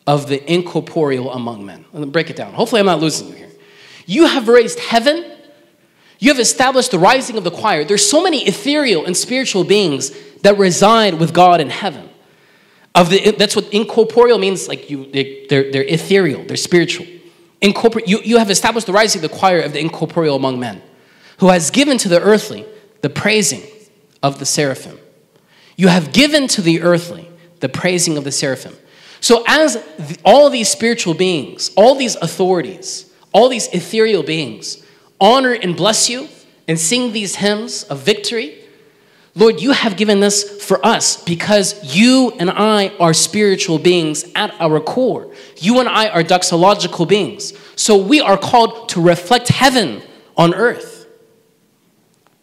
of 0.06 0.28
the 0.28 0.40
incorporeal 0.48 1.32
among 1.32 1.66
men? 1.66 1.86
Let 1.92 2.04
me 2.04 2.10
break 2.10 2.30
it 2.30 2.36
down. 2.36 2.54
Hopefully, 2.54 2.78
I'm 2.78 2.86
not 2.86 3.00
losing 3.00 3.30
you 3.30 3.34
here. 3.34 3.50
You 4.06 4.26
have 4.26 4.46
raised 4.46 4.78
heaven 4.78 5.31
you 6.22 6.28
have 6.28 6.38
established 6.38 6.92
the 6.92 7.00
rising 7.00 7.36
of 7.36 7.42
the 7.42 7.50
choir. 7.50 7.82
There's 7.82 8.08
so 8.08 8.22
many 8.22 8.46
ethereal 8.46 9.04
and 9.04 9.16
spiritual 9.16 9.64
beings 9.64 10.12
that 10.42 10.56
reside 10.56 11.14
with 11.14 11.34
God 11.34 11.60
in 11.60 11.68
heaven. 11.68 12.08
Of 12.94 13.10
the, 13.10 13.32
that's 13.32 13.56
what 13.56 13.68
incorporeal 13.72 14.38
means. 14.38 14.68
Like 14.68 14.88
you, 14.88 15.10
they, 15.10 15.46
are 15.50 15.72
they're 15.72 15.82
ethereal. 15.82 16.44
They're 16.44 16.56
spiritual. 16.56 17.08
Incorpore, 17.60 18.02
you, 18.06 18.20
you 18.20 18.38
have 18.38 18.52
established 18.52 18.86
the 18.86 18.92
rising 18.92 19.24
of 19.24 19.28
the 19.28 19.36
choir 19.36 19.62
of 19.62 19.72
the 19.72 19.80
incorporeal 19.80 20.36
among 20.36 20.60
men, 20.60 20.80
who 21.38 21.48
has 21.48 21.72
given 21.72 21.98
to 21.98 22.08
the 22.08 22.20
earthly 22.20 22.66
the 23.00 23.10
praising 23.10 23.64
of 24.22 24.38
the 24.38 24.46
seraphim. 24.46 25.00
You 25.76 25.88
have 25.88 26.12
given 26.12 26.46
to 26.48 26.62
the 26.62 26.82
earthly 26.82 27.28
the 27.58 27.68
praising 27.68 28.16
of 28.16 28.22
the 28.22 28.30
seraphim. 28.30 28.76
So, 29.20 29.42
as 29.48 29.74
the, 29.74 30.18
all 30.24 30.50
these 30.50 30.68
spiritual 30.68 31.14
beings, 31.14 31.72
all 31.76 31.96
these 31.96 32.14
authorities, 32.14 33.10
all 33.32 33.48
these 33.48 33.66
ethereal 33.72 34.22
beings 34.22 34.81
honor 35.22 35.52
and 35.52 35.76
bless 35.76 36.10
you 36.10 36.28
and 36.66 36.78
sing 36.78 37.12
these 37.12 37.36
hymns 37.36 37.84
of 37.84 38.00
victory. 38.00 38.58
Lord, 39.34 39.62
you 39.62 39.70
have 39.70 39.96
given 39.96 40.20
this 40.20 40.62
for 40.62 40.84
us 40.84 41.22
because 41.24 41.96
you 41.96 42.32
and 42.38 42.50
I 42.50 42.88
are 42.98 43.14
spiritual 43.14 43.78
beings 43.78 44.24
at 44.34 44.52
our 44.60 44.80
core. 44.80 45.32
You 45.56 45.80
and 45.80 45.88
I 45.88 46.08
are 46.08 46.22
doxological 46.22 47.08
beings. 47.08 47.54
So 47.76 47.96
we 47.96 48.20
are 48.20 48.36
called 48.36 48.90
to 48.90 49.00
reflect 49.00 49.48
heaven 49.48 50.02
on 50.36 50.54
earth. 50.54 51.06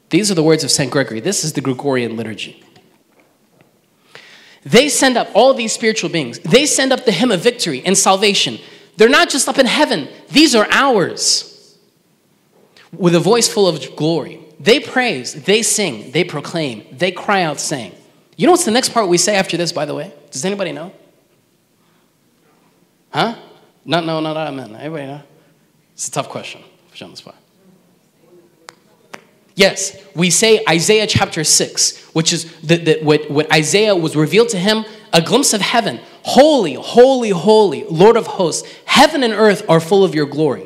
These 0.10 0.32
are 0.32 0.36
the 0.36 0.42
words 0.42 0.63
of 0.63 0.72
St. 0.72 0.89
Gregory. 0.89 1.20
This 1.20 1.44
is 1.44 1.54
the 1.54 1.62
Gregorian 1.62 2.15
liturgy. 2.15 2.63
They 4.63 4.89
send 4.89 5.18
up 5.18 5.30
all 5.36 5.54
these 5.54 5.74
spiritual 5.74 6.10
beings, 6.10 6.39
they 6.39 6.65
send 6.65 6.92
up 6.92 7.06
the 7.06 7.12
hymn 7.12 7.32
of 7.32 7.42
victory 7.42 7.84
and 7.86 7.98
salvation. 7.98 8.58
They're 8.98 9.10
not 9.10 9.30
just 9.30 9.48
up 9.48 9.58
in 9.58 9.65
heaven, 9.65 10.10
these 10.30 10.56
are 10.56 10.68
ours 10.72 11.50
with 12.91 13.15
a 13.15 13.19
voice 13.19 13.47
full 13.47 13.67
of 13.67 13.95
glory. 13.95 14.39
They 14.60 14.80
praise, 14.80 15.34
they 15.43 15.62
sing, 15.62 16.12
they 16.12 16.23
proclaim, 16.23 16.86
they 16.91 17.12
cry 17.12 17.43
out, 17.43 17.60
saying. 17.60 17.95
You 18.36 18.45
know 18.45 18.52
what's 18.52 18.65
the 18.65 18.71
next 18.71 18.89
part 18.89 19.08
we 19.08 19.17
say 19.17 19.36
after 19.36 19.58
this, 19.58 19.71
by 19.71 19.86
the 19.86 19.95
way? 19.95 20.13
Does 20.32 20.45
anybody 20.45 20.71
know? 20.71 20.93
Huh? 23.12 23.36
No, 23.86 24.02
no, 24.02 24.19
not 24.19 24.38
amen. 24.38 24.75
Anybody 24.75 25.06
know? 25.06 25.21
It's 25.93 26.08
a 26.08 26.12
tough 26.12 26.30
question. 26.30 26.62
Put 26.89 26.99
you 26.99 27.06
on 27.06 27.12
the 27.12 27.17
spot. 27.17 27.36
Yes, 29.56 29.97
we 30.15 30.30
say 30.30 30.63
Isaiah 30.69 31.06
chapter 31.06 31.43
6, 31.43 32.13
which 32.13 32.32
is 32.32 32.49
the, 32.62 32.78
the, 32.78 32.99
what, 33.02 33.30
what 33.30 33.52
Isaiah 33.52 33.93
was 33.93 34.15
revealed 34.15 34.47
to 34.49 34.58
him 34.58 34.86
a 35.12 35.21
glimpse 35.21 35.54
of 35.54 35.60
heaven. 35.60 35.99
Holy, 36.23 36.75
holy, 36.75 37.32
holy, 37.32 37.84
Lord 37.86 38.15
of 38.15 38.25
hosts, 38.25 38.65
heaven 38.86 39.21
and 39.21 39.34
earth 39.34 39.63
are 39.67 39.82
full 39.82 40.06
of 40.06 40.15
your 40.15 40.28
glory. 40.28 40.65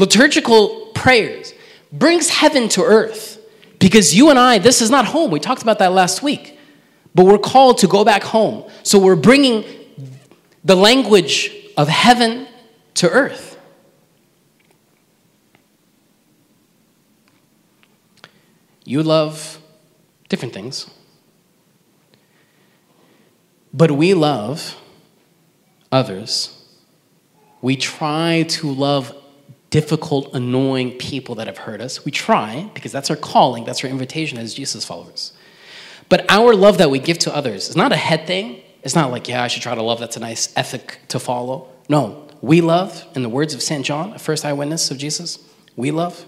Liturgical 0.00 0.86
prayers 0.94 1.52
brings 1.92 2.30
heaven 2.30 2.70
to 2.70 2.82
earth 2.82 3.38
because 3.78 4.14
you 4.14 4.30
and 4.30 4.38
I, 4.38 4.56
this 4.56 4.80
is 4.80 4.90
not 4.90 5.04
home. 5.04 5.30
We 5.30 5.38
talked 5.38 5.60
about 5.60 5.78
that 5.80 5.92
last 5.92 6.22
week. 6.22 6.58
But 7.14 7.26
we're 7.26 7.36
called 7.36 7.76
to 7.78 7.86
go 7.86 8.02
back 8.02 8.22
home. 8.22 8.64
So 8.82 8.98
we're 8.98 9.14
bringing 9.14 9.62
the 10.64 10.74
language 10.74 11.54
of 11.76 11.88
heaven 11.88 12.48
to 12.94 13.10
earth. 13.10 13.58
You 18.86 19.02
love 19.02 19.58
different 20.30 20.54
things. 20.54 20.88
But 23.74 23.90
we 23.90 24.14
love 24.14 24.80
others. 25.92 26.56
We 27.60 27.76
try 27.76 28.44
to 28.48 28.72
love 28.72 29.14
difficult, 29.70 30.34
annoying 30.34 30.98
people 30.98 31.36
that 31.36 31.46
have 31.46 31.58
hurt 31.58 31.80
us. 31.80 32.04
We 32.04 32.10
try, 32.10 32.70
because 32.74 32.92
that's 32.92 33.08
our 33.08 33.16
calling, 33.16 33.64
that's 33.64 33.82
our 33.84 33.90
invitation 33.90 34.36
as 34.36 34.52
Jesus 34.52 34.84
followers. 34.84 35.32
But 36.08 36.30
our 36.30 36.54
love 36.54 36.78
that 36.78 36.90
we 36.90 36.98
give 36.98 37.18
to 37.20 37.34
others 37.34 37.68
is 37.68 37.76
not 37.76 37.92
a 37.92 37.96
head 37.96 38.26
thing. 38.26 38.62
It's 38.82 38.96
not 38.96 39.10
like, 39.10 39.28
yeah, 39.28 39.42
I 39.42 39.48
should 39.48 39.62
try 39.62 39.74
to 39.74 39.82
love. 39.82 40.00
That's 40.00 40.16
a 40.16 40.20
nice 40.20 40.52
ethic 40.56 40.98
to 41.08 41.20
follow. 41.20 41.68
No, 41.88 42.28
we 42.40 42.60
love, 42.60 43.06
in 43.14 43.22
the 43.22 43.28
words 43.28 43.54
of 43.54 43.62
St. 43.62 43.84
John, 43.84 44.12
a 44.12 44.18
first 44.18 44.44
eyewitness 44.44 44.90
of 44.90 44.98
Jesus, 44.98 45.38
we 45.76 45.90
love 45.90 46.24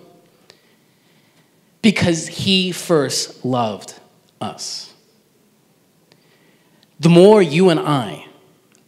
because 1.83 2.29
he 2.29 2.71
first 2.71 3.45
loved 3.45 3.95
us. 4.41 4.95
The 7.01 7.09
more 7.09 7.43
you 7.43 7.69
and 7.69 7.81
I 7.81 8.29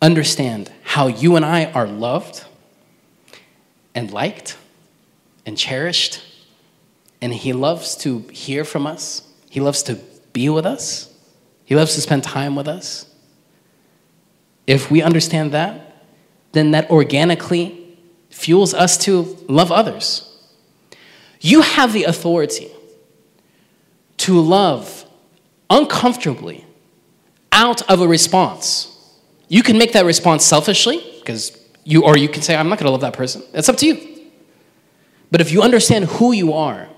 understand 0.00 0.70
how 0.84 1.08
you 1.08 1.34
and 1.34 1.44
I 1.44 1.66
are 1.72 1.88
loved, 1.88 2.44
and 3.94 4.10
liked 4.10 4.56
and 5.46 5.56
cherished. 5.56 6.22
And 7.20 7.32
He 7.32 7.52
loves 7.52 7.96
to 7.98 8.20
hear 8.30 8.64
from 8.64 8.86
us, 8.86 9.22
He 9.48 9.60
loves 9.60 9.82
to 9.84 9.96
be 10.32 10.48
with 10.48 10.66
us, 10.66 11.12
He 11.64 11.74
loves 11.74 11.94
to 11.94 12.00
spend 12.00 12.24
time 12.24 12.56
with 12.56 12.68
us. 12.68 13.06
If 14.66 14.90
we 14.90 15.02
understand 15.02 15.52
that, 15.52 16.02
then 16.52 16.70
that 16.70 16.90
organically 16.90 17.98
fuels 18.30 18.74
us 18.74 18.96
to 18.98 19.36
love 19.48 19.70
others. 19.70 20.30
You 21.40 21.60
have 21.60 21.92
the 21.92 22.04
authority 22.04 22.70
to 24.18 24.40
love 24.40 25.04
uncomfortably 25.68 26.64
out 27.52 27.88
of 27.90 28.00
a 28.00 28.08
response. 28.08 28.90
You 29.48 29.62
can 29.62 29.76
make 29.76 29.92
that 29.92 30.04
response 30.04 30.44
selfishly, 30.44 31.02
because 31.18 31.56
you, 31.84 32.04
or 32.04 32.16
you 32.16 32.28
can 32.28 32.42
say, 32.42 32.56
I'm 32.56 32.68
not 32.68 32.78
going 32.78 32.86
to 32.86 32.90
love 32.92 33.02
that 33.02 33.12
person. 33.12 33.42
It's 33.52 33.68
up 33.68 33.76
to 33.76 33.86
you. 33.86 34.30
But 35.30 35.40
if 35.40 35.52
you 35.52 35.62
understand 35.62 36.06
who 36.06 36.32
you 36.32 36.52
are, 36.52 36.88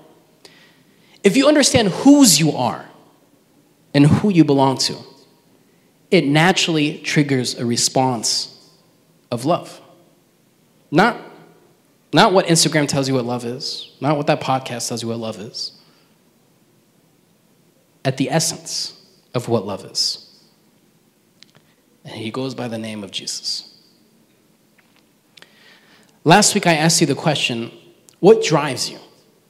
if 1.23 1.35
you 1.35 1.47
understand 1.47 1.89
whose 1.89 2.39
you 2.39 2.51
are 2.51 2.85
and 3.93 4.05
who 4.05 4.29
you 4.29 4.43
belong 4.43 4.77
to, 4.79 4.97
it 6.09 6.25
naturally 6.25 6.99
triggers 6.99 7.55
a 7.55 7.65
response 7.65 8.53
of 9.31 9.43
love. 9.43 9.81
Not, 10.89 11.19
not 12.13 12.31
what 12.31 12.45
Instagram 12.45 12.87
tells 12.87 13.09
you 13.09 13.15
what 13.15 13.25
love 13.25 13.43
is, 13.43 13.91
not 13.99 14.15
what 14.15 14.27
that 14.27 14.39
podcast 14.39 14.87
tells 14.87 15.01
you 15.01 15.09
what 15.09 15.19
love 15.19 15.39
is. 15.39 15.73
At 18.05 18.15
the 18.15 18.29
essence 18.29 19.05
of 19.33 19.49
what 19.49 19.65
love 19.65 19.83
is. 19.83 20.23
And 22.05 22.15
he 22.15 22.31
goes 22.31 22.55
by 22.55 22.69
the 22.69 22.77
name 22.77 23.03
of 23.03 23.11
Jesus. 23.11 23.76
Last 26.27 26.53
week 26.55 26.67
I 26.67 26.75
asked 26.75 26.99
you 26.99 27.07
the 27.07 27.15
question 27.15 27.71
what 28.19 28.43
drives 28.43 28.89
you? 28.89 28.99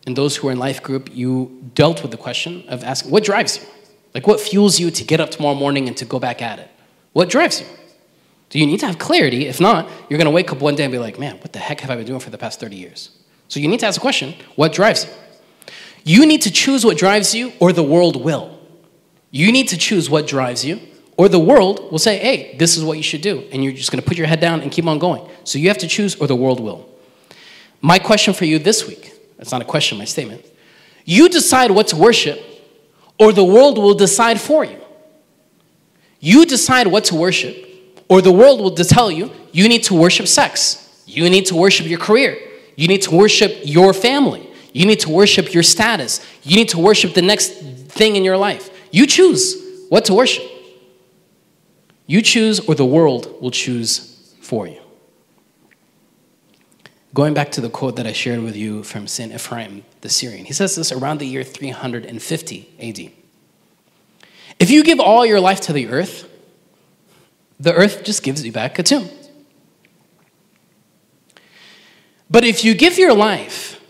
and 0.08 0.16
those 0.16 0.38
who 0.38 0.48
are 0.48 0.52
in 0.54 0.58
life 0.58 0.82
group, 0.82 1.10
you 1.14 1.70
dealt 1.74 2.02
with 2.02 2.12
the 2.12 2.18
question 2.18 2.64
of 2.70 2.82
asking, 2.82 3.12
what 3.12 3.26
drives 3.26 3.58
you? 3.58 3.64
Like, 4.14 4.26
what 4.26 4.40
fuels 4.40 4.80
you 4.80 4.90
to 4.90 5.04
get 5.04 5.20
up 5.20 5.30
tomorrow 5.30 5.54
morning 5.54 5.90
and 5.90 5.98
to 5.98 6.06
go 6.06 6.18
back 6.18 6.42
at 6.42 6.60
it? 6.60 6.72
What 7.12 7.30
drives 7.30 7.60
you? 7.60 7.68
Do 8.50 8.58
you 8.58 8.66
need 8.66 8.80
to 8.80 8.88
have 8.88 8.98
clarity? 8.98 9.48
If 9.48 9.60
not, 9.60 9.90
you're 10.10 10.18
to 10.18 10.30
wake 10.30 10.50
up 10.54 10.62
one 10.62 10.76
day 10.76 10.86
and 10.86 10.92
be 10.94 10.98
like, 10.98 11.20
man, 11.20 11.36
what 11.40 11.52
the 11.52 11.60
heck 11.60 11.82
have 11.82 11.92
I 11.92 11.98
been 11.98 12.06
doing 12.06 12.22
for 12.22 12.30
the 12.30 12.38
past 12.38 12.62
30 12.62 12.78
years? 12.78 13.10
So 13.50 13.60
you 13.60 13.68
need 13.68 13.82
to 13.82 13.86
ask 13.86 13.98
a 13.98 14.02
question 14.02 14.34
what 14.56 14.72
drives 14.72 15.06
you? 15.06 15.12
You 16.06 16.26
need 16.26 16.42
to 16.44 16.52
choose 16.52 16.86
what 16.86 16.98
drives 16.98 17.36
you, 17.36 17.52
or 17.60 17.74
the 17.74 17.84
world 17.84 18.24
will. 18.24 18.58
You 19.30 19.52
need 19.52 19.68
to 19.68 19.78
choose 19.78 20.10
what 20.10 20.26
drives 20.26 20.64
you, 20.64 20.80
or 21.18 21.28
the 21.28 21.40
world 21.40 21.92
will 21.92 22.00
say, 22.00 22.18
hey, 22.20 22.56
this 22.58 22.78
is 22.78 22.84
what 22.84 22.98
you 22.98 23.04
should 23.04 23.22
do. 23.22 23.44
And 23.52 23.64
you're 23.64 23.74
just 23.74 23.92
going 23.92 24.02
to 24.02 24.08
put 24.08 24.18
your 24.18 24.28
head 24.28 24.40
down 24.40 24.62
and 24.62 24.72
keep 24.72 24.86
on 24.86 25.00
going. 25.00 25.28
So 25.44 25.58
you 25.58 25.68
have 25.70 25.80
to 25.80 25.88
choose, 25.88 26.16
or 26.16 26.28
the 26.28 26.36
world 26.36 26.60
will. 26.60 26.88
My 27.82 28.00
question 28.00 28.34
for 28.34 28.46
you 28.46 28.60
this 28.60 28.88
week 28.88 29.14
that's 29.38 29.52
not 29.52 29.62
a 29.62 29.66
question, 29.66 29.98
my 29.98 30.06
statement. 30.06 30.46
You 31.06 31.30
decide 31.30 31.72
what 31.72 31.88
to 31.90 31.96
worship, 31.96 32.42
or 33.20 33.32
the 33.32 33.44
world 33.44 33.78
will 33.78 33.94
decide 33.94 34.42
for 34.42 34.66
you. 34.66 34.80
You 36.20 36.46
decide 36.46 36.88
what 36.88 37.06
to 37.06 37.16
worship, 37.16 37.56
or 38.10 38.22
the 38.22 38.32
world 38.32 38.62
will 38.62 38.72
tell 38.72 39.12
you 39.12 39.32
you 39.52 39.70
need 39.70 39.84
to 39.84 39.94
worship 39.94 40.28
sex. 40.28 41.04
You 41.06 41.30
need 41.30 41.46
to 41.48 41.56
worship 41.56 41.88
your 41.88 42.00
career. 42.00 42.38
You 42.76 42.88
need 42.88 43.04
to 43.04 43.16
worship 43.16 43.60
your 43.64 43.94
family. 43.94 44.50
You 44.74 44.86
need 44.86 45.00
to 45.02 45.10
worship 45.10 45.54
your 45.54 45.64
status. 45.64 46.26
You 46.44 46.56
need 46.56 46.70
to 46.70 46.80
worship 46.80 47.14
the 47.14 47.22
next 47.22 47.54
thing 47.90 48.16
in 48.16 48.24
your 48.24 48.38
life. 48.38 48.70
You 48.92 49.08
choose 49.08 49.86
what 49.90 50.06
to 50.06 50.14
worship. 50.14 50.44
You 52.08 52.22
choose, 52.22 52.62
or 52.62 52.74
the 52.74 52.86
world 52.86 53.40
will 53.42 53.52
choose 53.52 54.34
for 54.42 54.66
you. 54.66 54.80
Going 57.14 57.34
back 57.34 57.52
to 57.52 57.62
the 57.62 57.70
quote 57.70 57.98
that 57.98 58.08
I 58.08 58.14
shared 58.14 58.42
with 58.42 58.56
you 58.56 58.84
from 58.84 59.08
St. 59.08 59.34
Ephraim 59.34 59.84
the 60.02 60.10
Syrian, 60.10 60.46
he 60.46 60.54
says 60.54 60.76
this 60.76 60.92
around 60.92 61.20
the 61.20 61.26
year 61.26 61.44
350 61.44 62.70
AD. 62.80 63.12
If 64.60 64.72
you 64.72 64.84
give 64.84 65.00
all 65.00 65.26
your 65.26 65.40
life 65.40 65.62
to 65.62 65.74
the 65.74 65.88
earth, 65.88 66.30
the 67.60 67.74
earth 67.74 68.04
just 68.04 68.24
gives 68.24 68.46
you 68.46 68.52
back 68.52 68.80
a 68.80 68.84
tomb. 68.84 69.10
But 72.30 72.44
if 72.44 72.64
you 72.64 72.74
give 72.74 72.98
your 72.98 73.14
life 73.14 73.82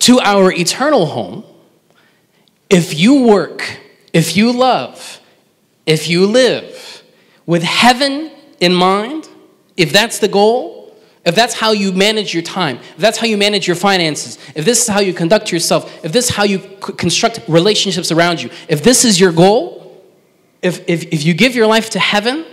to 0.00 0.20
our 0.20 0.52
eternal 0.52 1.06
home, 1.06 1.44
if 2.68 2.98
you 2.98 3.22
work, 3.22 3.80
if 4.12 4.36
you 4.36 4.52
love, 4.52 5.20
if 5.86 6.08
you 6.08 6.26
live 6.26 6.71
with 7.46 7.62
heaven 7.62 8.30
in 8.60 8.72
mind, 8.72 9.28
if 9.76 9.92
that's 9.92 10.18
the 10.18 10.28
goal, 10.28 10.96
if 11.24 11.34
that's 11.34 11.54
how 11.54 11.72
you 11.72 11.92
manage 11.92 12.34
your 12.34 12.42
time, 12.42 12.78
if 12.78 12.98
that's 12.98 13.18
how 13.18 13.26
you 13.26 13.36
manage 13.36 13.66
your 13.66 13.76
finances, 13.76 14.38
if 14.56 14.64
this 14.64 14.82
is 14.82 14.88
how 14.88 15.00
you 15.00 15.14
conduct 15.14 15.52
yourself, 15.52 16.04
if 16.04 16.12
this 16.12 16.28
is 16.28 16.34
how 16.34 16.42
you 16.42 16.58
construct 16.80 17.40
relationships 17.48 18.10
around 18.10 18.42
you, 18.42 18.50
if 18.68 18.82
this 18.82 19.04
is 19.04 19.20
your 19.20 19.32
goal, 19.32 20.02
if, 20.62 20.88
if, 20.88 21.04
if 21.12 21.24
you 21.24 21.34
give 21.34 21.54
your 21.54 21.66
life 21.66 21.90
to 21.90 21.98
heaven, 21.98 22.44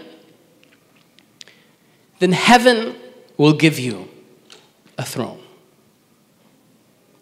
then 2.20 2.32
heaven 2.32 2.96
will 3.38 3.54
give 3.54 3.80
you 3.80 4.08
a 4.98 5.06
throne. 5.06 5.42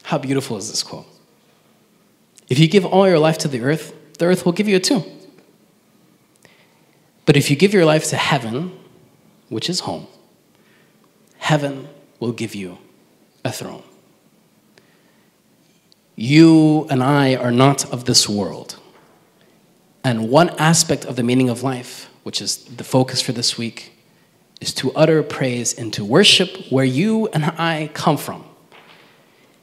How 0.03 0.17
beautiful 0.17 0.57
is 0.57 0.69
this 0.69 0.83
quote? 0.83 1.05
If 2.49 2.59
you 2.59 2.67
give 2.67 2.85
all 2.85 3.07
your 3.07 3.19
life 3.19 3.37
to 3.39 3.47
the 3.47 3.61
earth, 3.61 3.93
the 4.17 4.25
earth 4.25 4.45
will 4.45 4.53
give 4.53 4.67
you 4.67 4.77
a 4.77 4.79
tomb. 4.79 5.03
But 7.27 7.35
if 7.35 7.51
you 7.51 7.57
give 7.57 7.73
your 7.73 7.83
life 7.83 8.05
to 8.05 8.15
heaven, 8.15 8.71
which 9.49 9.69
is 9.69 9.81
home, 9.81 10.07
heaven 11.37 11.89
will 12.21 12.31
give 12.31 12.55
you 12.55 12.77
a 13.43 13.51
throne. 13.51 13.83
You 16.15 16.87
and 16.89 17.03
I 17.03 17.35
are 17.35 17.51
not 17.51 17.91
of 17.91 18.05
this 18.05 18.29
world. 18.29 18.79
And 20.05 20.29
one 20.29 20.51
aspect 20.51 21.03
of 21.03 21.17
the 21.17 21.21
meaning 21.21 21.49
of 21.49 21.63
life, 21.63 22.09
which 22.23 22.41
is 22.41 22.63
the 22.63 22.85
focus 22.85 23.21
for 23.21 23.33
this 23.33 23.57
week, 23.57 23.91
is 24.61 24.73
to 24.75 24.93
utter 24.93 25.21
praise 25.21 25.77
and 25.77 25.93
to 25.93 26.05
worship 26.05 26.71
where 26.71 26.85
you 26.85 27.27
and 27.27 27.43
I 27.43 27.91
come 27.93 28.15
from. 28.15 28.45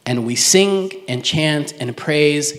And 0.04 0.26
we 0.26 0.36
sing 0.36 0.92
and 1.08 1.24
chant 1.24 1.72
and 1.80 1.96
praise 1.96 2.58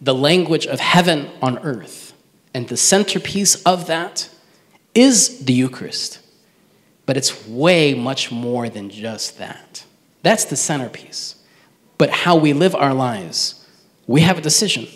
the 0.00 0.14
language 0.14 0.68
of 0.68 0.78
heaven 0.78 1.28
on 1.42 1.58
earth. 1.58 2.12
And 2.54 2.68
the 2.68 2.76
centerpiece 2.76 3.60
of 3.64 3.88
that 3.88 4.28
is 4.94 5.44
the 5.44 5.52
Eucharist. 5.52 6.20
But 7.06 7.16
it's 7.16 7.46
way 7.46 7.94
much 7.94 8.32
more 8.32 8.68
than 8.68 8.90
just 8.90 9.38
that. 9.38 9.84
That's 10.22 10.46
the 10.46 10.56
centerpiece. 10.56 11.36
But 11.98 12.10
how 12.10 12.36
we 12.36 12.52
live 12.52 12.74
our 12.74 12.94
lives, 12.94 13.66
we 14.06 14.22
have 14.22 14.38
a 14.38 14.40
decision. 14.40 14.88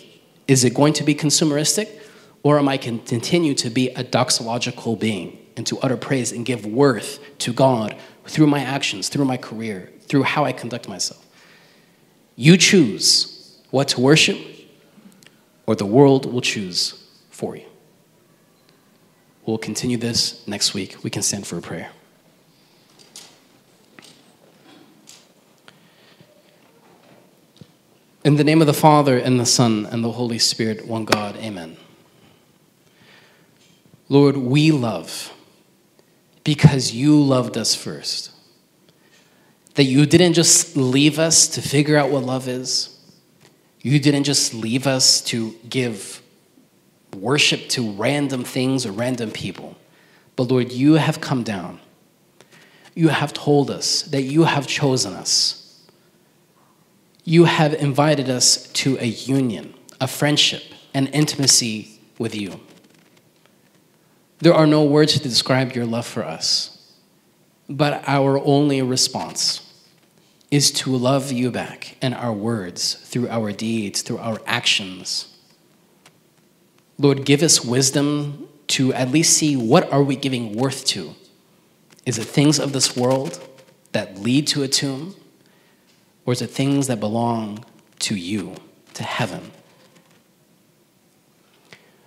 Is 0.47 0.63
it 0.63 0.73
going 0.73 0.93
to 0.93 1.03
be 1.03 1.13
consumeristic, 1.13 1.89
or 2.41 2.57
am 2.57 2.67
I 2.67 2.77
can 2.77 2.99
continue 2.99 3.53
to 3.55 3.69
be 3.69 3.89
a 3.89 4.03
doxological 4.03 4.99
being? 4.99 5.39
and 5.59 5.67
to 5.67 5.77
utter 5.79 5.97
praise 5.97 6.31
and 6.31 6.45
give 6.45 6.65
worth 6.65 7.19
to 7.39 7.51
God 7.51 7.93
through 8.23 8.47
my 8.47 8.61
actions, 8.61 9.09
through 9.09 9.25
my 9.25 9.35
career, 9.35 9.91
through 10.03 10.23
how 10.23 10.45
I 10.45 10.53
conduct 10.53 10.87
myself. 10.87 11.27
You 12.37 12.55
choose 12.55 13.59
what 13.69 13.89
to 13.89 13.99
worship, 13.99 14.37
or 15.67 15.75
the 15.75 15.85
world 15.85 16.31
will 16.31 16.39
choose 16.39 17.05
for 17.29 17.57
you. 17.57 17.65
We'll 19.49 19.57
continue 19.57 19.97
this 19.97 20.47
next 20.47 20.75
week. 20.75 21.03
We 21.03 21.09
can 21.09 21.23
stand 21.23 21.47
for 21.47 21.57
a 21.57 21.61
prayer. 21.61 21.89
In 28.23 28.35
the 28.35 28.43
name 28.43 28.61
of 28.61 28.67
the 28.67 28.75
Father, 28.75 29.17
and 29.17 29.39
the 29.39 29.47
Son, 29.47 29.87
and 29.87 30.03
the 30.03 30.11
Holy 30.11 30.37
Spirit, 30.37 30.85
one 30.85 31.03
God, 31.03 31.35
amen. 31.37 31.77
Lord, 34.07 34.37
we 34.37 34.69
love 34.69 35.33
because 36.43 36.91
you 36.91 37.19
loved 37.19 37.57
us 37.57 37.73
first. 37.73 38.29
That 39.73 39.85
you 39.85 40.05
didn't 40.05 40.33
just 40.33 40.77
leave 40.77 41.17
us 41.17 41.47
to 41.47 41.61
figure 41.63 41.97
out 41.97 42.11
what 42.11 42.21
love 42.21 42.47
is. 42.47 42.99
You 43.81 43.99
didn't 43.99 44.25
just 44.25 44.53
leave 44.53 44.85
us 44.85 45.21
to 45.21 45.55
give 45.67 46.21
worship 47.15 47.69
to 47.69 47.91
random 47.91 48.43
things 48.43 48.85
or 48.85 48.91
random 48.91 49.31
people. 49.31 49.75
But 50.35 50.43
Lord, 50.43 50.71
you 50.71 50.93
have 50.93 51.19
come 51.21 51.43
down. 51.43 51.79
You 52.95 53.09
have 53.09 53.33
told 53.33 53.69
us 53.69 54.03
that 54.03 54.23
you 54.23 54.43
have 54.43 54.67
chosen 54.67 55.13
us. 55.13 55.85
You 57.23 57.45
have 57.45 57.73
invited 57.73 58.29
us 58.29 58.67
to 58.73 58.97
a 58.99 59.05
union, 59.05 59.73
a 60.01 60.07
friendship, 60.07 60.63
an 60.93 61.07
intimacy 61.07 61.99
with 62.17 62.35
you. 62.35 62.59
There 64.39 64.53
are 64.53 64.65
no 64.65 64.83
words 64.83 65.13
to 65.13 65.19
describe 65.19 65.73
your 65.73 65.85
love 65.85 66.05
for 66.05 66.23
us, 66.23 66.95
but 67.69 68.03
our 68.07 68.39
only 68.39 68.81
response 68.81 69.65
is 70.49 70.71
to 70.71 70.95
love 70.95 71.31
you 71.31 71.51
back 71.51 71.97
in 72.01 72.13
our 72.13 72.33
words, 72.33 72.93
through 72.93 73.29
our 73.29 73.51
deeds, 73.51 74.01
through 74.01 74.17
our 74.17 74.39
actions. 74.47 75.37
Lord, 76.99 77.25
give 77.25 77.41
us 77.41 77.63
wisdom 77.63 78.49
to 78.67 78.93
at 78.93 79.09
least 79.09 79.35
see 79.35 79.55
what 79.55 79.91
are 79.91 80.03
we 80.03 80.15
giving 80.15 80.55
worth 80.55 80.85
to? 80.87 81.15
Is 82.05 82.19
it 82.19 82.25
things 82.25 82.59
of 82.59 82.73
this 82.73 82.95
world 82.95 83.39
that 83.93 84.19
lead 84.19 84.45
to 84.47 84.63
a 84.63 84.67
tomb? 84.67 85.15
Or 86.25 86.33
is 86.33 86.41
it 86.41 86.51
things 86.51 86.87
that 86.87 86.99
belong 86.99 87.65
to 87.99 88.15
you, 88.15 88.55
to 88.93 89.03
heaven? 89.03 89.51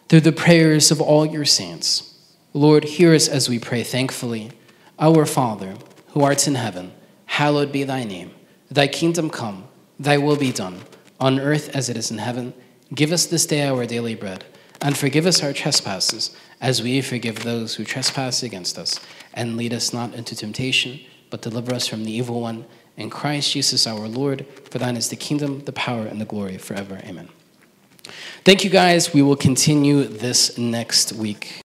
Through 0.08 0.20
the 0.20 0.32
prayers 0.32 0.90
of 0.90 1.00
all 1.00 1.24
your 1.24 1.46
saints, 1.46 2.14
Lord, 2.52 2.84
hear 2.84 3.14
us 3.14 3.28
as 3.28 3.48
we 3.48 3.58
pray 3.58 3.82
thankfully. 3.82 4.52
Our 4.98 5.24
Father, 5.24 5.74
who 6.08 6.22
art 6.22 6.46
in 6.46 6.54
heaven, 6.54 6.92
hallowed 7.24 7.72
be 7.72 7.82
thy 7.82 8.04
name. 8.04 8.32
Thy 8.70 8.88
kingdom 8.88 9.30
come, 9.30 9.64
thy 9.98 10.18
will 10.18 10.36
be 10.36 10.52
done, 10.52 10.82
on 11.18 11.40
earth 11.40 11.74
as 11.74 11.88
it 11.88 11.96
is 11.96 12.10
in 12.10 12.18
heaven. 12.18 12.52
Give 12.94 13.10
us 13.10 13.24
this 13.24 13.46
day 13.46 13.66
our 13.66 13.86
daily 13.86 14.14
bread, 14.14 14.44
and 14.82 14.96
forgive 14.96 15.26
us 15.26 15.42
our 15.42 15.52
trespasses, 15.52 16.36
as 16.60 16.82
we 16.82 17.00
forgive 17.00 17.42
those 17.42 17.76
who 17.76 17.84
trespass 17.84 18.42
against 18.42 18.76
us. 18.76 18.98
And 19.32 19.56
lead 19.56 19.72
us 19.72 19.92
not 19.92 20.14
into 20.14 20.36
temptation, 20.36 21.00
but 21.30 21.40
deliver 21.40 21.72
us 21.72 21.86
from 21.86 22.04
the 22.04 22.12
evil 22.12 22.40
one. 22.40 22.66
In 22.96 23.08
Christ 23.08 23.52
Jesus 23.52 23.86
our 23.86 24.08
Lord, 24.08 24.44
for 24.70 24.78
thine 24.78 24.96
is 24.96 25.08
the 25.08 25.16
kingdom, 25.16 25.64
the 25.64 25.72
power, 25.72 26.04
and 26.04 26.20
the 26.20 26.26
glory 26.26 26.58
forever. 26.58 27.00
Amen. 27.04 27.28
Thank 28.44 28.64
you 28.64 28.70
guys. 28.70 29.14
We 29.14 29.22
will 29.22 29.36
continue 29.36 30.04
this 30.04 30.58
next 30.58 31.12
week. 31.12 31.61